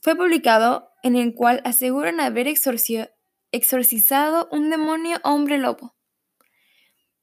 fue 0.02 0.18
publicado 0.18 0.90
en 1.02 1.16
el 1.16 1.34
cual 1.34 1.62
aseguran 1.64 2.20
haber 2.20 2.46
exorcizado 2.50 4.50
un 4.52 4.70
demonio 4.70 5.18
hombre 5.24 5.60
lobo. 5.60 5.96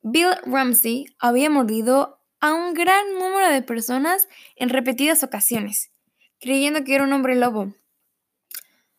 Bill 0.00 0.30
Ramsey 0.46 1.14
había 1.18 1.50
mordido 1.50 2.22
a 2.40 2.54
un 2.54 2.72
gran 2.72 3.18
número 3.18 3.50
de 3.50 3.60
personas 3.60 4.30
en 4.56 4.70
repetidas 4.70 5.22
ocasiones, 5.22 5.92
creyendo 6.40 6.82
que 6.82 6.94
era 6.94 7.04
un 7.04 7.12
hombre 7.12 7.36
lobo. 7.36 7.74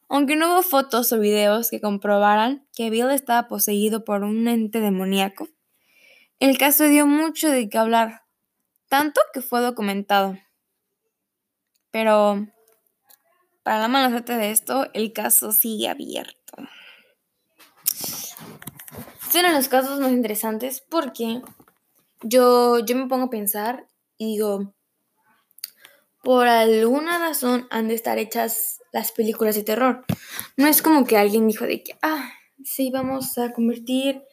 Aunque 0.10 0.36
no 0.36 0.54
hubo 0.54 0.62
fotos 0.62 1.12
o 1.12 1.20
videos 1.20 1.72
que 1.72 1.82
comprobaran 1.82 2.68
que 2.76 2.92
Bill 2.92 3.10
estaba 3.10 3.48
poseído 3.48 4.06
por 4.06 4.24
un 4.24 4.48
ente 4.48 4.80
demoníaco, 4.80 5.48
el 6.40 6.60
caso 6.60 6.88
dio 6.88 7.08
mucho 7.08 7.50
de 7.50 7.68
qué 7.68 7.80
hablar, 7.80 8.25
tanto 8.90 9.22
que 9.34 9.42
fue 9.42 9.62
documentado. 9.62 10.38
Pero, 11.92 12.48
para 13.64 13.80
la 13.80 13.88
mala 13.88 14.10
suerte 14.10 14.36
de 14.36 14.52
esto, 14.52 14.88
el 14.94 15.14
caso 15.14 15.52
sigue 15.52 15.88
abierto. 15.88 16.56
Son 19.32 19.54
los 19.54 19.68
casos 19.68 20.00
más 20.00 20.12
interesantes 20.12 20.82
porque 20.82 21.42
yo, 22.22 22.80
yo 22.80 22.96
me 22.96 23.08
pongo 23.08 23.26
a 23.26 23.30
pensar 23.30 23.86
y 24.18 24.34
digo, 24.34 24.74
por 26.24 26.48
alguna 26.48 27.20
razón 27.20 27.68
han 27.70 27.88
de 27.88 27.96
estar 27.96 28.18
hechas 28.18 28.82
las 28.92 29.12
películas 29.12 29.56
de 29.56 29.64
terror. 29.64 30.06
No 30.58 30.68
es 30.68 30.82
como 30.82 31.06
que 31.06 31.18
alguien 31.18 31.48
dijo 31.48 31.66
de 31.66 31.84
que, 31.84 31.98
ah, 32.02 32.32
sí, 32.64 32.92
vamos 32.92 33.38
a 33.38 33.52
convertir 33.52 34.24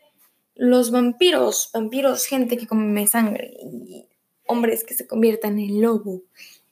los 0.55 0.91
vampiros, 0.91 1.71
vampiros, 1.75 2.27
gente 2.27 2.57
que 2.57 2.67
come 2.67 3.07
sangre, 3.07 3.55
y 3.61 4.07
hombres 4.53 4.85
que 4.85 4.95
se 4.95 5.07
conviertan 5.07 5.59
en 5.59 5.81
lobo, 5.81 6.23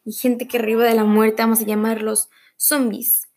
y 0.04 0.12
gente 0.12 0.46
que 0.46 0.58
arriba 0.58 0.84
de 0.84 0.94
la 0.94 1.04
muerte 1.04 1.42
vamos 1.42 1.60
a 1.60 1.64
llamarlos 1.64 2.28
zombies. 2.56 3.28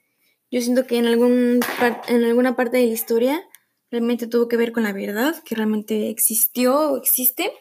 Yo 0.51 0.62
siento 0.62 0.86
que 0.86 0.97
en, 0.97 1.08
algún 1.08 1.62
en 2.08 2.23
alguna 2.23 2.56
parte 2.56 2.77
de 2.77 2.86
la 2.86 2.93
historia 2.93 3.41
realmente 3.89 4.27
tuvo 4.27 4.47
que 4.47 4.58
ver 4.58 4.71
con 4.71 4.84
la 4.84 4.93
verdad, 4.93 5.41
que 5.43 5.56
realmente 5.56 6.10
existió 6.10 6.91
o 6.91 6.97
existe. 6.97 7.51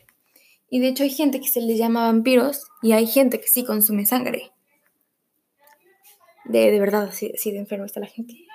Y 0.69 0.81
de 0.81 0.89
hecho 0.89 1.03
hay 1.03 1.11
gente 1.11 1.41
que 1.41 1.49
se 1.49 1.61
les 1.61 1.79
llama 1.79 2.03
vampiros 2.03 2.65
y 2.83 2.93
hay 2.93 3.07
gente 3.07 3.41
que 3.41 3.49
sí 3.49 3.65
consume 3.65 4.07
sangre. 4.07 4.53
De, 6.45 6.71
de 6.71 6.81
verdad, 6.81 7.05
así, 7.05 7.31
de 7.31 7.59
enfermo 7.59 7.85
está 7.85 8.01
la 8.01 8.07
gente. 8.07 8.47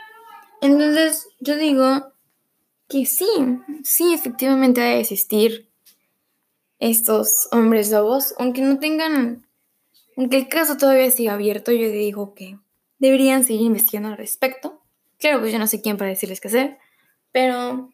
Entonces 0.61 1.27
yo 1.39 1.55
digo 1.55 2.13
que 2.89 3.05
sí, 3.05 3.29
sí, 3.83 4.13
efectivamente 4.13 4.81
debe 4.81 4.99
existir 4.99 5.69
estos 6.79 7.47
hombres 7.51 7.91
lobos, 7.91 8.35
aunque 8.37 8.61
no 8.61 8.79
tengan, 8.79 9.47
aunque 10.15 10.37
el 10.37 10.47
caso 10.47 10.77
todavía 10.77 11.09
siga 11.11 11.33
abierto, 11.33 11.71
yo 11.71 11.89
digo 11.89 12.33
que 12.33 12.57
deberían 12.99 13.43
seguir 13.43 13.61
investigando 13.61 14.09
al 14.09 14.17
respecto. 14.17 14.81
Claro, 15.19 15.39
pues 15.39 15.51
yo 15.51 15.59
no 15.59 15.67
sé 15.67 15.81
quién 15.81 15.97
para 15.97 16.09
decirles 16.09 16.39
qué 16.39 16.47
hacer, 16.47 16.77
pero 17.31 17.91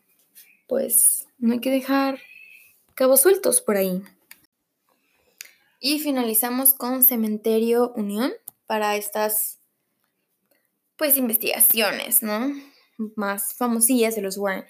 pues 0.68 1.28
no 1.38 1.54
hay 1.54 1.60
que 1.60 1.72
dejar 1.72 2.20
cabos 2.96 3.22
sueltos 3.22 3.62
por 3.62 3.78
ahí. 3.78 4.02
Y 5.80 6.00
finalizamos 6.00 6.74
con 6.74 7.04
Cementerio 7.04 7.92
Unión 7.96 8.32
para 8.68 8.96
estas, 8.96 9.60
pues, 10.96 11.18
investigaciones, 11.18 12.24
¿no? 12.24 12.54
Más 13.18 13.54
famosillas 13.56 14.16
de 14.16 14.22
los 14.22 14.38
Warren. 14.38 14.66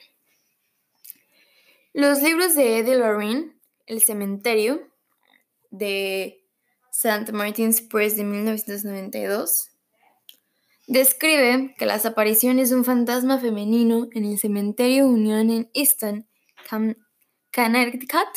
Los 1.93 2.23
libros 2.23 2.55
de 2.55 2.79
Eddie 2.79 2.97
Lorraine, 2.97 3.52
El 3.85 4.01
Cementerio, 4.01 4.89
de 5.71 6.45
St. 6.91 7.31
Martin's 7.31 7.81
Press 7.81 8.15
de 8.15 8.23
1992, 8.23 9.71
describe 10.87 11.73
que 11.77 11.85
las 11.85 12.05
apariciones 12.05 12.69
de 12.69 12.75
un 12.75 12.85
fantasma 12.85 13.39
femenino 13.39 14.07
en 14.13 14.25
el 14.25 14.37
Cementerio 14.37 15.07
Unión 15.07 15.49
en 15.49 15.69
Easton, 15.73 16.27
Connecticut, 17.53 18.29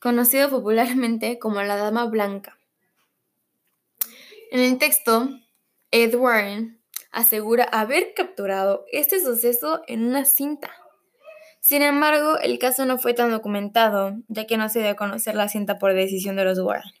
conocido 0.00 0.48
popularmente 0.48 1.38
como 1.38 1.62
la 1.62 1.76
Dama 1.76 2.06
Blanca. 2.06 2.58
En 4.50 4.60
el 4.60 4.78
texto, 4.78 5.28
Ed 5.90 6.14
Warren 6.14 6.80
asegura 7.10 7.64
haber 7.64 8.14
capturado 8.14 8.84
este 8.92 9.20
suceso 9.20 9.82
en 9.86 10.04
una 10.06 10.24
cinta. 10.24 10.70
Sin 11.66 11.82
embargo, 11.82 12.38
el 12.38 12.60
caso 12.60 12.86
no 12.86 12.96
fue 12.96 13.12
tan 13.12 13.32
documentado, 13.32 14.14
ya 14.28 14.46
que 14.46 14.56
no 14.56 14.68
se 14.68 14.78
dio 14.78 14.90
a 14.90 14.94
conocer 14.94 15.34
la 15.34 15.48
cinta 15.48 15.80
por 15.80 15.94
decisión 15.94 16.36
de 16.36 16.44
los 16.44 16.60
Warren. 16.60 16.92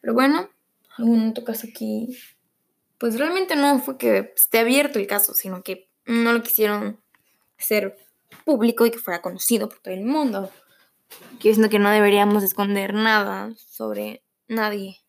Pero 0.00 0.14
bueno, 0.14 0.48
algún 0.96 1.28
otro 1.28 1.44
caso 1.44 1.66
aquí, 1.68 2.08
pues 2.96 3.18
realmente 3.18 3.54
no 3.54 3.78
fue 3.80 3.98
que 3.98 4.32
esté 4.34 4.60
abierto 4.60 4.98
el 4.98 5.06
caso, 5.06 5.34
sino 5.34 5.62
que 5.62 5.90
no 6.06 6.32
lo 6.32 6.42
quisieron 6.42 7.02
hacer 7.58 7.98
público 8.46 8.86
y 8.86 8.90
que 8.90 8.98
fuera 8.98 9.20
conocido 9.20 9.68
por 9.68 9.80
todo 9.80 9.92
el 9.92 10.04
mundo. 10.04 10.50
Quiero 11.38 11.58
decir 11.58 11.70
que 11.70 11.78
no 11.78 11.90
deberíamos 11.90 12.42
esconder 12.42 12.94
nada 12.94 13.52
sobre 13.58 14.22
nadie. 14.48 15.02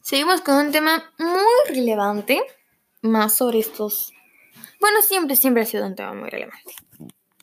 Seguimos 0.00 0.40
con 0.40 0.54
un 0.54 0.72
tema 0.72 1.12
muy 1.18 1.74
relevante, 1.76 2.40
más 3.02 3.34
sobre 3.34 3.58
estos... 3.58 4.14
Bueno, 4.82 5.00
siempre, 5.00 5.36
siempre 5.36 5.62
ha 5.62 5.66
sido 5.66 5.86
un 5.86 5.94
tema 5.94 6.12
muy 6.12 6.28
relevante. 6.28 6.74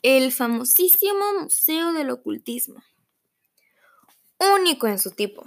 El 0.02 0.30
famosísimo 0.30 1.40
Museo 1.40 1.94
del 1.94 2.10
Ocultismo. 2.10 2.82
Único 4.58 4.86
en 4.86 4.98
su 4.98 5.12
tipo. 5.12 5.46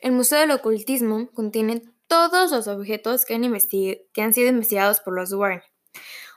El 0.00 0.12
Museo 0.12 0.40
del 0.40 0.52
Ocultismo 0.52 1.30
contiene 1.32 1.82
todos 2.06 2.50
los 2.50 2.66
objetos 2.66 3.26
que 3.26 3.34
han, 3.34 3.42
que 3.42 4.22
han 4.22 4.32
sido 4.32 4.48
investigados 4.48 5.00
por 5.00 5.12
los 5.12 5.30
Warren. 5.34 5.60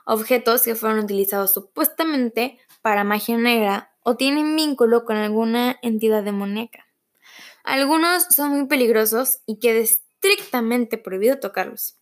Objetos 0.04 0.60
que 0.60 0.74
fueron 0.74 0.98
utilizados 0.98 1.54
supuestamente 1.54 2.58
para 2.82 3.02
magia 3.02 3.38
negra 3.38 3.94
o 4.02 4.16
tienen 4.16 4.54
vínculo 4.56 5.06
con 5.06 5.16
alguna 5.16 5.78
entidad 5.80 6.22
demoníaca. 6.22 6.86
Algunos 7.64 8.24
son 8.24 8.50
muy 8.50 8.66
peligrosos 8.66 9.40
y 9.46 9.58
queda 9.58 9.78
estrictamente 9.78 10.98
prohibido 10.98 11.40
tocarlos. 11.40 11.96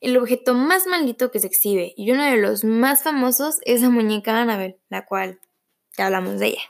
El 0.00 0.16
objeto 0.16 0.54
más 0.54 0.86
maldito 0.86 1.30
que 1.30 1.40
se 1.40 1.48
exhibe 1.48 1.92
y 1.96 2.12
uno 2.12 2.24
de 2.24 2.36
los 2.36 2.62
más 2.62 3.02
famosos 3.02 3.58
es 3.64 3.82
la 3.82 3.90
muñeca 3.90 4.40
Annabel, 4.40 4.78
la 4.88 5.04
cual 5.06 5.40
ya 5.96 6.06
hablamos 6.06 6.38
de 6.38 6.48
ella, 6.48 6.62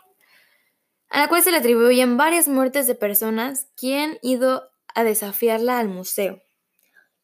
a 1.10 1.20
la 1.20 1.28
cual 1.28 1.42
se 1.42 1.50
le 1.50 1.58
atribuyen 1.58 2.16
varias 2.16 2.48
muertes 2.48 2.86
de 2.86 2.94
personas 2.94 3.68
que 3.76 3.98
han 3.98 4.18
ido 4.22 4.70
a 4.94 5.04
desafiarla 5.04 5.78
al 5.78 5.88
museo. 5.88 6.42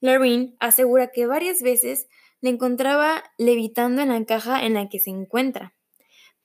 Lorraine 0.00 0.54
asegura 0.60 1.10
que 1.10 1.26
varias 1.26 1.62
veces 1.62 2.08
le 2.42 2.50
encontraba 2.50 3.24
levitando 3.38 4.02
en 4.02 4.10
la 4.10 4.22
caja 4.26 4.64
en 4.64 4.74
la 4.74 4.90
que 4.90 4.98
se 4.98 5.08
encuentra. 5.08 5.74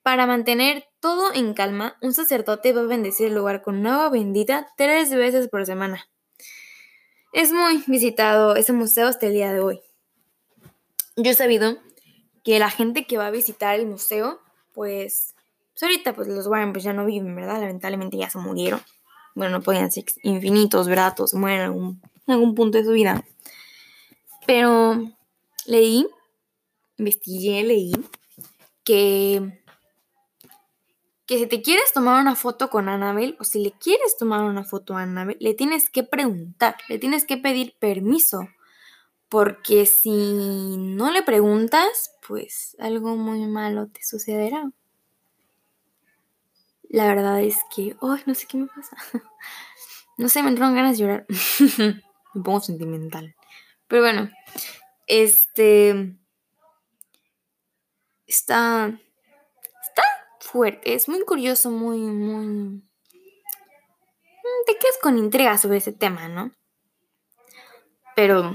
Para 0.02 0.26
mantener 0.26 0.86
todo 1.02 1.34
en 1.34 1.54
calma, 1.54 1.98
un 2.02 2.14
sacerdote 2.14 2.72
va 2.72 2.82
a 2.82 2.86
bendecir 2.86 3.28
el 3.28 3.36
lugar 3.36 3.62
con 3.62 3.86
agua 3.86 4.10
bendita 4.10 4.70
tres 4.78 5.14
veces 5.14 5.50
por 5.50 5.66
semana. 5.66 6.10
Es 7.32 7.52
muy 7.52 7.84
visitado 7.88 8.56
ese 8.56 8.74
museo 8.74 9.08
hasta 9.08 9.28
el 9.28 9.34
día 9.34 9.54
de 9.54 9.60
hoy. 9.60 9.82
Yo 11.16 11.32
he 11.32 11.36
sabido 11.36 11.78
que 12.44 12.60
la 12.60 12.70
gente 12.70 13.06
que 13.06 13.18
va 13.18 13.28
a 13.28 13.32
visitar 13.32 13.80
el 13.80 13.86
museo, 13.86 14.40
pues, 14.74 15.36
pues 15.74 15.84
ahorita 15.84 16.14
pues 16.14 16.28
los 16.28 16.48
Warren 16.48 16.74
pues 16.74 16.84
ya 16.84 16.94
no 16.94 17.06
viven, 17.06 17.36
¿verdad? 17.36 17.60
Lamentablemente 17.60 18.18
ya 18.18 18.30
se 18.30 18.40
murieron. 18.40 18.82
Bueno, 19.36 19.58
no 19.58 19.64
podían 19.64 19.92
ser 19.92 20.06
infinitos, 20.24 20.88
¿verdad? 20.88 21.14
Todos 21.16 21.34
mueren 21.34 21.72
en 21.72 22.02
en 22.30 22.34
algún 22.34 22.56
punto 22.56 22.78
de 22.78 22.86
su 22.86 22.92
vida. 22.92 23.26
Pero 24.46 25.12
leí, 25.66 26.08
investigué, 26.98 27.64
leí 27.64 27.92
que, 28.84 29.62
que 31.30 31.38
si 31.38 31.46
te 31.46 31.62
quieres 31.62 31.94
tomar 31.94 32.20
una 32.20 32.36
foto 32.36 32.72
con 32.72 32.90
Annabelle 32.90 33.38
o 33.40 33.44
si 33.44 33.64
le 33.64 33.72
quieres 33.74 34.18
tomar 34.18 34.42
una 34.42 34.64
foto 34.64 34.98
a 34.98 35.04
Annabelle, 35.04 35.38
le 35.40 35.54
tienes 35.54 35.92
que 35.92 36.02
preguntar, 36.02 36.76
le 36.88 36.98
tienes 36.98 37.24
que 37.24 37.38
pedir 37.38 37.76
permiso. 37.78 38.50
Porque 39.30 39.86
si 39.86 40.10
no 40.80 41.12
le 41.12 41.22
preguntas, 41.22 42.16
pues 42.28 42.76
algo 42.80 43.16
muy 43.16 43.46
malo 43.46 43.90
te 43.90 44.04
sucederá. 44.04 44.72
La 46.90 47.06
verdad 47.06 47.40
es 47.42 47.58
que, 47.76 47.96
ay, 48.02 48.24
no 48.26 48.34
sé 48.34 48.48
qué 48.48 48.58
me 48.58 48.66
pasa. 48.66 48.98
No 50.18 50.28
sé, 50.28 50.42
me 50.44 50.50
entraron 50.50 50.76
ganas 50.76 50.98
de 50.98 51.04
llorar. 51.04 51.26
me 52.34 52.44
pongo 52.44 52.60
sentimental. 52.60 53.36
Pero 53.88 54.02
bueno, 54.02 54.30
este 55.08 56.18
está 58.28 59.00
fuerte, 60.52 60.94
es 60.94 61.08
muy 61.08 61.24
curioso, 61.24 61.72
muy 61.72 62.00
muy 62.00 62.46
mm, 62.46 62.82
te 64.66 64.78
quedas 64.78 64.98
con 65.02 65.18
intriga 65.18 65.58
sobre 65.58 65.78
ese 65.78 65.94
tema, 65.94 66.28
¿no? 66.28 66.52
Pero 68.16 68.54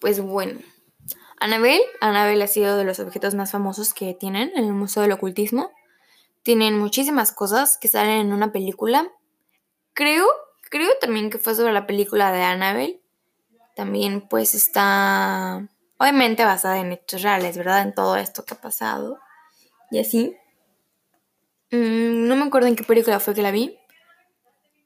pues 0.00 0.20
bueno, 0.20 0.60
Annabelle, 1.42 1.84
Annabelle 2.00 2.44
ha 2.44 2.46
sido 2.46 2.76
de 2.76 2.84
los 2.84 3.00
objetos 3.00 3.34
más 3.34 3.50
famosos 3.50 3.94
que 3.94 4.14
tienen 4.14 4.52
en 4.54 4.64
el 4.64 4.72
Museo 4.72 5.02
del 5.02 5.12
Ocultismo. 5.12 5.72
Tienen 6.44 6.78
muchísimas 6.78 7.32
cosas 7.32 7.78
que 7.78 7.88
salen 7.88 8.20
en 8.20 8.32
una 8.32 8.52
película. 8.52 9.10
Creo, 9.92 10.26
creo 10.70 10.90
también 11.00 11.30
que 11.30 11.38
fue 11.38 11.54
sobre 11.54 11.72
la 11.72 11.86
película 11.86 12.30
de 12.30 12.42
Annabelle. 12.42 13.02
También 13.74 14.28
pues 14.28 14.54
está 14.54 15.68
obviamente 15.98 16.44
basada 16.44 16.78
en 16.78 16.92
hechos 16.92 17.22
reales, 17.22 17.56
¿verdad? 17.56 17.82
En 17.82 17.94
todo 17.94 18.16
esto 18.16 18.44
que 18.44 18.54
ha 18.54 18.60
pasado. 18.60 19.18
Y 19.90 19.98
así. 19.98 20.36
Mm, 21.72 22.28
no 22.28 22.36
me 22.36 22.44
acuerdo 22.44 22.68
en 22.68 22.76
qué 22.76 22.84
película 22.84 23.18
fue 23.18 23.34
que 23.34 23.42
la 23.42 23.50
vi. 23.50 23.78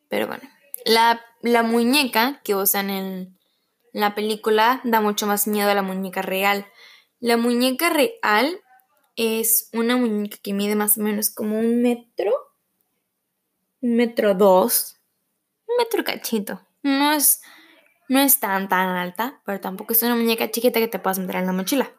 Pero 0.08 0.26
bueno. 0.26 0.44
La, 0.84 1.20
la 1.42 1.62
muñeca 1.62 2.40
que 2.44 2.54
usan 2.54 2.90
en 2.90 3.38
la 3.92 4.14
película 4.14 4.80
da 4.84 5.00
mucho 5.00 5.26
más 5.26 5.46
miedo 5.46 5.68
a 5.68 5.74
la 5.74 5.82
muñeca 5.82 6.22
real. 6.22 6.66
La 7.18 7.36
muñeca 7.36 7.90
real 7.90 8.60
es 9.16 9.68
una 9.72 9.96
muñeca 9.96 10.36
que 10.42 10.52
mide 10.52 10.76
más 10.76 10.96
o 10.96 11.00
menos 11.00 11.30
como 11.30 11.58
un 11.58 11.82
metro, 11.82 12.32
un 13.80 13.96
metro 13.96 14.34
dos, 14.34 15.00
un 15.66 15.76
metro 15.78 16.04
cachito. 16.04 16.60
No 16.82 17.12
es, 17.12 17.42
no 18.08 18.20
es 18.20 18.38
tan 18.38 18.68
tan 18.68 18.90
alta, 18.90 19.40
pero 19.44 19.60
tampoco 19.60 19.92
es 19.92 20.02
una 20.02 20.14
muñeca 20.14 20.50
chiquita 20.50 20.78
que 20.78 20.88
te 20.88 20.98
puedas 21.00 21.18
meter 21.18 21.36
en 21.36 21.46
la 21.46 21.52
mochila, 21.52 21.90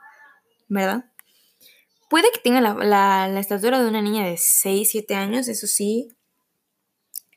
¿verdad? 0.69 1.11
Puede 2.09 2.31
que 2.31 2.39
tenga 2.39 2.61
la, 2.61 2.73
la, 2.73 3.27
la 3.27 3.39
estatura 3.39 3.81
de 3.81 3.89
una 3.89 4.01
niña 4.01 4.25
de 4.25 4.37
6, 4.37 4.89
7 4.89 5.15
años, 5.15 5.47
eso 5.47 5.67
sí. 5.67 6.15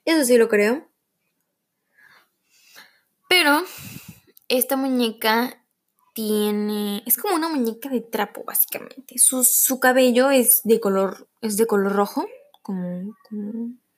Eso 0.05 0.25
sí 0.25 0.39
lo 0.39 0.49
creo. 0.49 0.89
Pero 3.29 3.63
esta 4.49 4.77
muñeca 4.77 5.65
tiene. 6.15 7.03
Es 7.07 7.17
como 7.17 7.37
una 7.37 7.49
muñeca 7.49 7.89
de 7.89 8.01
trapo, 8.01 8.43
básicamente. 8.45 9.19
Su, 9.19 9.79
cabello 9.81 10.31
es 10.31 10.63
de 10.65 10.81
color. 10.81 11.29
Es 11.41 11.57
de 11.57 11.67
color 11.67 11.93
rojo. 11.93 12.27
Como, 12.63 13.15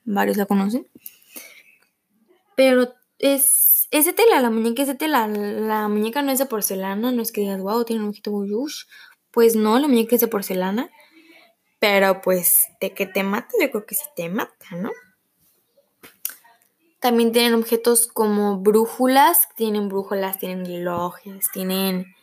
varios 0.03 0.37
la 0.37 0.45
conocen. 0.45 0.87
Pero 2.55 2.93
es. 3.19 3.87
Es 3.89 4.05
de 4.05 4.13
tela, 4.13 4.41
la 4.41 4.49
muñeca 4.49 4.81
es 4.83 4.87
de 4.87 4.95
tela. 4.95 5.27
La 5.27 5.87
muñeca 5.87 6.21
no 6.21 6.31
es 6.31 6.39
de 6.39 6.45
porcelana. 6.45 7.11
No 7.11 7.21
es 7.21 7.31
que 7.31 7.41
digas, 7.41 7.59
wow, 7.59 7.83
tiene 7.85 8.03
un 8.03 8.09
ojito 8.09 8.31
buyush. 8.31 8.85
Pues 9.33 9.55
no, 9.55 9.79
la 9.79 9.87
muñeca 9.87 10.15
es 10.15 10.21
de 10.21 10.27
porcelana. 10.27 10.91
Pero 11.79 12.21
pues, 12.21 12.69
de 12.79 12.93
que 12.93 13.05
te 13.05 13.23
mata, 13.23 13.49
yo 13.59 13.69
creo 13.69 13.85
que 13.85 13.95
sí 13.95 14.05
te 14.15 14.29
mata, 14.29 14.67
¿no? 14.77 14.91
También 17.01 17.33
tienen 17.33 17.55
objetos 17.55 18.07
como 18.07 18.59
brújulas, 18.59 19.49
tienen 19.57 19.89
brújulas, 19.89 20.39
tienen 20.39 20.63
relojes, 20.63 21.51
tienen, 21.51 22.15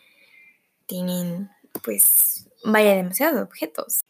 tienen, 0.86 1.50
pues, 1.82 2.48
vaya, 2.64 2.94
demasiados 2.94 3.42
objetos. 3.42 4.00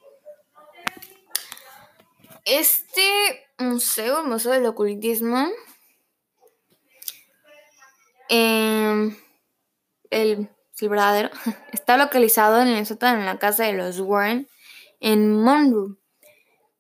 Este 2.44 3.48
museo, 3.58 4.20
el 4.20 4.28
Museo 4.28 4.52
del 4.52 4.66
Ocultismo, 4.66 5.48
em, 8.28 9.16
el, 10.10 10.48
el 10.84 10.90
verdadero, 10.90 11.30
está 11.72 11.96
localizado 11.96 12.60
en 12.60 12.68
el 12.68 12.86
sótano 12.86 13.20
en 13.20 13.26
la 13.26 13.38
casa 13.38 13.64
de 13.64 13.72
los 13.74 14.00
Warren 14.00 14.48
en 15.00 15.42
Monroe 15.42 16.00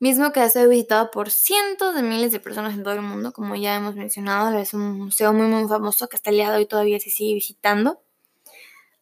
mismo 0.00 0.32
que 0.32 0.40
ha 0.40 0.48
sido 0.48 0.68
visitado 0.68 1.10
por 1.10 1.30
cientos 1.30 1.94
de 1.94 2.02
miles 2.02 2.32
de 2.32 2.40
personas 2.40 2.74
en 2.74 2.82
todo 2.82 2.94
el 2.94 3.02
mundo, 3.02 3.32
como 3.32 3.54
ya 3.54 3.76
hemos 3.76 3.94
mencionado, 3.94 4.58
es 4.58 4.74
un 4.74 4.98
museo 4.98 5.32
muy 5.32 5.46
muy 5.46 5.68
famoso 5.68 6.08
que 6.08 6.16
hasta 6.16 6.30
el 6.30 6.36
día 6.36 6.50
de 6.50 6.56
hoy 6.56 6.66
todavía 6.66 6.98
se 6.98 7.10
sigue 7.10 7.34
visitando. 7.34 8.02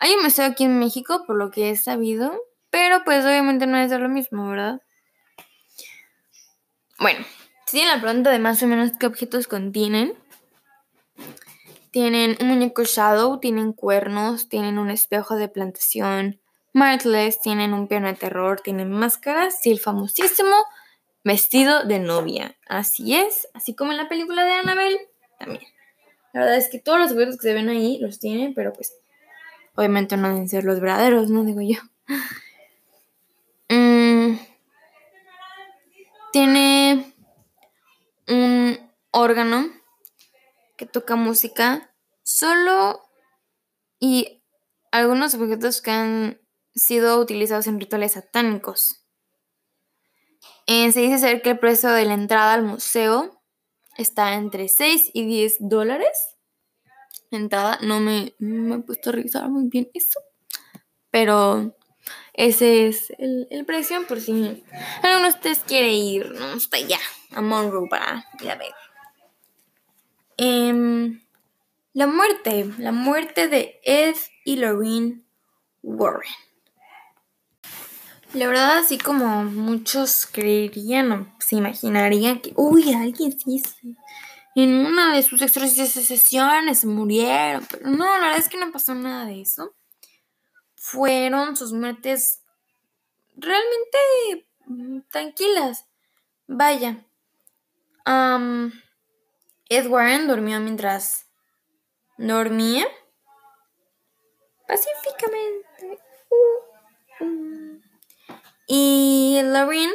Hay 0.01 0.13
un 0.13 0.23
museo 0.23 0.45
aquí 0.45 0.65
en 0.65 0.79
México, 0.79 1.25
por 1.27 1.37
lo 1.37 1.51
que 1.51 1.71
he 1.71 1.77
sabido, 1.77 2.33
pero 2.71 3.03
pues 3.05 3.25
obviamente 3.25 3.67
no 3.67 3.79
es 3.79 3.91
de 3.91 3.99
lo 3.99 4.09
mismo, 4.09 4.51
¿verdad? 4.51 4.83
Bueno, 6.99 7.25
si 7.67 7.79
tienen 7.79 7.95
la 7.95 8.03
pregunta 8.03 8.31
de 8.31 8.41
más 8.41 8.63
o 8.63 8.67
menos 8.67 8.93
qué 8.99 9.07
objetos 9.07 9.47
contienen, 9.47 10.15
tienen 11.91 12.37
un 12.41 12.49
muñeco 12.49 12.85
Shadow, 12.85 13.41
tienen 13.41 13.73
cuernos, 13.73 14.49
tienen 14.49 14.79
un 14.79 14.91
espejo 14.91 15.37
de 15.37 15.49
plantación, 15.49 16.41
Martless, 16.73 17.41
tienen 17.41 17.73
un 17.73 17.89
piano 17.89 18.09
de 18.09 18.15
terror, 18.15 18.61
tienen 18.61 18.91
máscaras 18.91 19.65
y 19.67 19.71
el 19.71 19.81
famosísimo 19.81 20.57
vestido 21.25 21.85
de 21.85 21.99
novia. 21.99 22.57
Así 22.69 23.15
es, 23.15 23.49
así 23.55 23.75
como 23.75 23.93
en 23.93 23.99
la 23.99 24.09
película 24.09 24.45
de 24.45 24.53
Annabelle 24.53 25.09
también. 25.39 25.63
La 26.33 26.41
verdad 26.41 26.57
es 26.57 26.69
que 26.69 26.79
todos 26.79 26.99
los 26.99 27.13
objetos 27.13 27.37
que 27.37 27.49
se 27.49 27.55
ven 27.55 27.69
ahí 27.69 27.99
los 27.99 28.19
tienen, 28.19 28.55
pero 28.55 28.73
pues 28.73 28.95
obviamente 29.75 30.17
no 30.17 30.29
deben 30.29 30.49
ser 30.49 30.65
los 30.65 30.81
verdaderos, 30.81 31.31
¿no? 31.31 31.45
Digo 31.45 31.61
yo. 31.61 31.79
Mm, 33.71 34.39
tiene 36.33 37.13
un 38.27 38.79
órgano 39.11 39.69
que 40.79 40.87
toca 40.87 41.17
música 41.17 41.95
solo 42.23 43.03
y 44.01 44.43
algunos 44.93 45.35
objetos 45.35 45.83
que 45.83 45.91
han 45.91 46.41
sido 46.75 47.21
utilizados 47.21 47.67
en 47.67 47.81
rituales 47.81 48.13
satánicos. 48.13 49.05
Eh, 50.67 50.93
se 50.93 51.01
dice 51.01 51.19
ser 51.19 51.43
que 51.43 51.51
el 51.51 51.59
precio 51.59 51.91
de 51.91 52.05
la 52.05 52.15
entrada 52.15 52.55
al 52.55 52.63
museo 52.63 53.43
está 53.97 54.35
entre 54.35 54.69
6 54.69 55.11
y 55.13 55.27
10 55.27 55.57
dólares. 55.61 56.37
La 57.31 57.39
entrada 57.39 57.79
no 57.83 58.01
me, 58.01 58.35
me, 58.39 58.77
he 58.77 58.79
puesto 58.79 59.11
a 59.11 59.15
revisar 59.15 59.49
muy 59.49 59.69
bien 59.69 59.91
eso. 59.93 60.21
Pero 61.11 61.77
ese 62.35 62.87
es 62.87 63.13
el, 63.19 63.65
precio 63.67 64.07
por 64.07 64.21
si 64.21 64.65
alguno 65.03 65.25
de 65.25 65.35
ustedes 65.35 65.61
quiere 65.67 65.93
ir 65.93 66.31
¿no? 66.31 66.47
allá, 66.73 67.01
a 67.33 67.41
Monroe 67.41 67.89
para 67.89 68.25
ir 68.41 68.51
a 68.51 68.55
ver. 68.55 68.73
Em, 70.41 71.21
la 71.95 72.07
muerte, 72.07 72.73
la 72.79 72.93
muerte 72.93 73.49
de 73.49 73.81
Ed 73.83 74.15
y 74.45 74.57
Lorraine 74.57 75.25
Warren. 75.83 76.33
La 78.35 78.47
verdad, 78.47 78.79
así 78.79 78.99
como 78.99 79.45
muchos 79.45 80.27
creerían 80.31 81.11
o 81.11 81.35
se 81.41 81.57
imaginarían 81.57 82.41
que, 82.41 82.53
uy, 82.55 82.93
alguien 82.93 83.37
sí, 83.37 83.63
en 84.55 84.87
una 84.87 85.15
de 85.15 85.25
sus 85.25 85.41
sesiones 85.41 86.85
murieron, 86.85 87.67
pero 87.69 87.91
no, 87.91 88.05
la 88.19 88.27
verdad 88.27 88.39
es 88.39 88.49
que 88.49 88.59
no 88.59 88.71
pasó 88.71 88.95
nada 88.95 89.25
de 89.25 89.41
eso. 89.41 89.75
Fueron 90.77 91.57
sus 91.57 91.73
muertes 91.73 92.43
realmente 93.37 93.99
mm, 94.67 95.01
tranquilas. 95.11 95.87
Vaya. 96.47 97.05
Ed 99.69 99.87
Warren 99.87 100.27
durmió 100.27 100.61
mientras 100.61 101.27
dormía 102.17 102.87
pacíficamente. 104.67 106.01
Uh, 107.21 107.25
uh. 107.25 107.81
Y 108.67 109.41
Lorraine, 109.43 109.95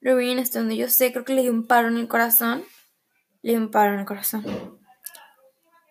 Lorraine, 0.00 0.42
hasta 0.42 0.58
donde 0.58 0.76
yo 0.76 0.88
sé, 0.88 1.12
creo 1.12 1.24
que 1.24 1.34
le 1.34 1.42
dio 1.42 1.52
un 1.52 1.66
paro 1.66 1.88
en 1.88 1.96
el 1.96 2.08
corazón. 2.08 2.64
Le 3.42 3.52
dio 3.52 3.60
un 3.60 3.70
paro 3.70 3.94
en 3.94 4.00
el 4.00 4.06
corazón. 4.06 4.80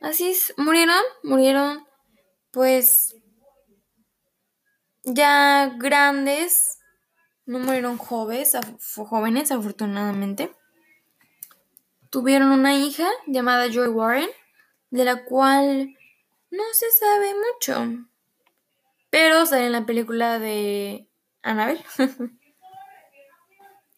Así 0.02 0.32
es, 0.32 0.54
murieron, 0.58 1.02
murieron, 1.24 1.88
pues, 2.52 3.16
ya 5.04 5.74
grandes, 5.78 6.80
no 7.46 7.60
murieron 7.60 7.98
jóvenes, 7.98 8.58
jóvenes 8.96 9.52
afortunadamente. 9.52 10.54
Tuvieron 12.14 12.52
una 12.52 12.76
hija 12.76 13.10
llamada 13.26 13.72
Joy 13.72 13.88
Warren, 13.88 14.30
de 14.92 15.04
la 15.04 15.26
cual 15.26 15.98
no 16.52 16.64
se 16.74 16.92
sabe 16.92 17.34
mucho. 17.34 18.06
Pero 19.10 19.48
sale 19.48 19.66
en 19.66 19.72
la 19.72 19.88
película 19.88 20.38
de 20.38 21.10
Annabelle. 21.42 21.84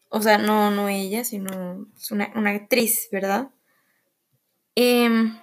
o 0.08 0.22
sea, 0.22 0.38
no, 0.38 0.70
no 0.70 0.88
ella, 0.88 1.24
sino 1.24 1.86
una, 2.10 2.32
una 2.34 2.50
actriz, 2.52 3.06
¿verdad? 3.12 3.50
Em, 4.74 5.38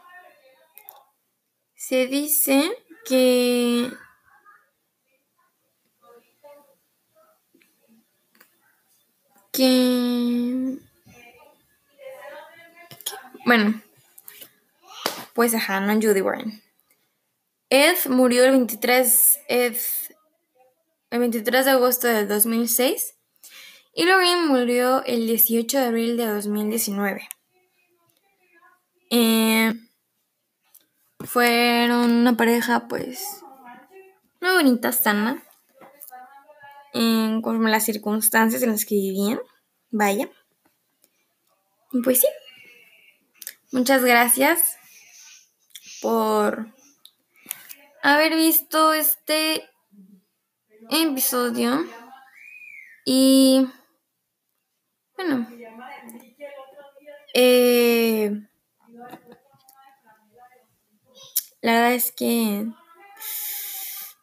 se 1.75 2.07
dice 2.07 2.75
que 3.05 3.91
que 9.51 10.79
bueno, 13.45 13.81
pues 15.33 15.53
ajá, 15.53 15.79
no 15.79 15.93
Judy 15.93 16.21
Warren. 16.21 16.61
Ed 17.69 17.97
murió 18.09 18.45
el 18.45 18.51
23, 18.51 19.39
Ed, 19.47 19.77
el 21.09 21.19
23 21.19 21.65
de 21.65 21.71
agosto 21.71 22.07
de 22.07 22.25
2006 22.25 23.15
y 23.95 24.05
Lorraine 24.05 24.45
murió 24.47 25.03
el 25.05 25.27
18 25.27 25.77
de 25.79 25.85
abril 25.85 26.17
de 26.17 26.27
2019. 26.27 27.27
Eh, 29.09 29.73
fueron 31.19 32.11
una 32.11 32.35
pareja 32.35 32.87
pues 32.87 33.43
muy 34.41 34.51
bonita, 34.51 34.91
sana, 34.91 35.43
en 36.93 37.41
conforme 37.41 37.71
las 37.71 37.85
circunstancias 37.85 38.61
en 38.61 38.71
las 38.71 38.85
que 38.85 38.95
vivían. 38.95 39.39
Vaya. 39.89 40.29
Pues 42.03 42.21
sí. 42.21 42.27
Muchas 43.73 44.05
gracias 44.05 44.77
por 45.99 46.67
haber 48.03 48.35
visto 48.35 48.93
este 48.93 49.67
episodio. 50.91 51.83
Y 53.03 53.67
bueno, 55.17 55.47
eh, 57.33 58.47
la 61.61 61.71
verdad 61.71 61.93
es 61.95 62.11
que 62.11 62.67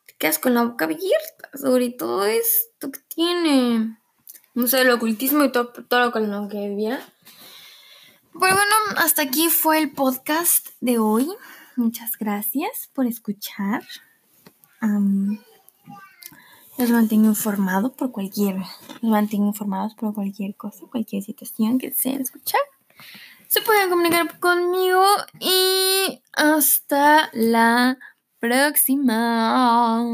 te 0.06 0.14
quedas 0.16 0.38
con 0.38 0.54
la 0.54 0.62
boca 0.62 0.84
abierta 0.84 1.50
sobre 1.54 1.90
todo 1.90 2.24
esto 2.24 2.92
que 2.92 3.00
tiene. 3.00 3.98
No 4.54 4.68
sé, 4.68 4.82
el 4.82 4.90
ocultismo 4.90 5.42
y 5.42 5.50
todo, 5.50 5.72
todo 5.72 6.12
lo 6.12 6.48
que 6.48 6.68
vivía. 6.68 7.04
Pues 8.32 8.54
bueno, 8.54 8.74
hasta 8.96 9.22
aquí 9.22 9.48
fue 9.48 9.78
el 9.78 9.90
podcast 9.90 10.68
de 10.80 10.98
hoy. 10.98 11.28
Muchas 11.76 12.16
gracias 12.18 12.90
por 12.92 13.06
escuchar. 13.06 13.82
los 14.80 16.90
mantengo 16.90 17.26
informados 17.26 17.92
por 17.92 18.12
cualquier, 18.12 18.56
los 18.56 19.10
mantengo 19.10 19.46
informados 19.46 19.94
por 19.94 20.14
cualquier 20.14 20.54
cosa, 20.54 20.86
cualquier 20.90 21.22
situación 21.22 21.78
que 21.78 21.90
deseen 21.90 22.20
escuchar. 22.20 22.60
Se 23.48 23.62
pueden 23.62 23.90
comunicar 23.90 24.38
conmigo 24.38 25.04
y 25.40 26.22
hasta 26.32 27.30
la 27.32 27.98
próxima. 28.38 30.04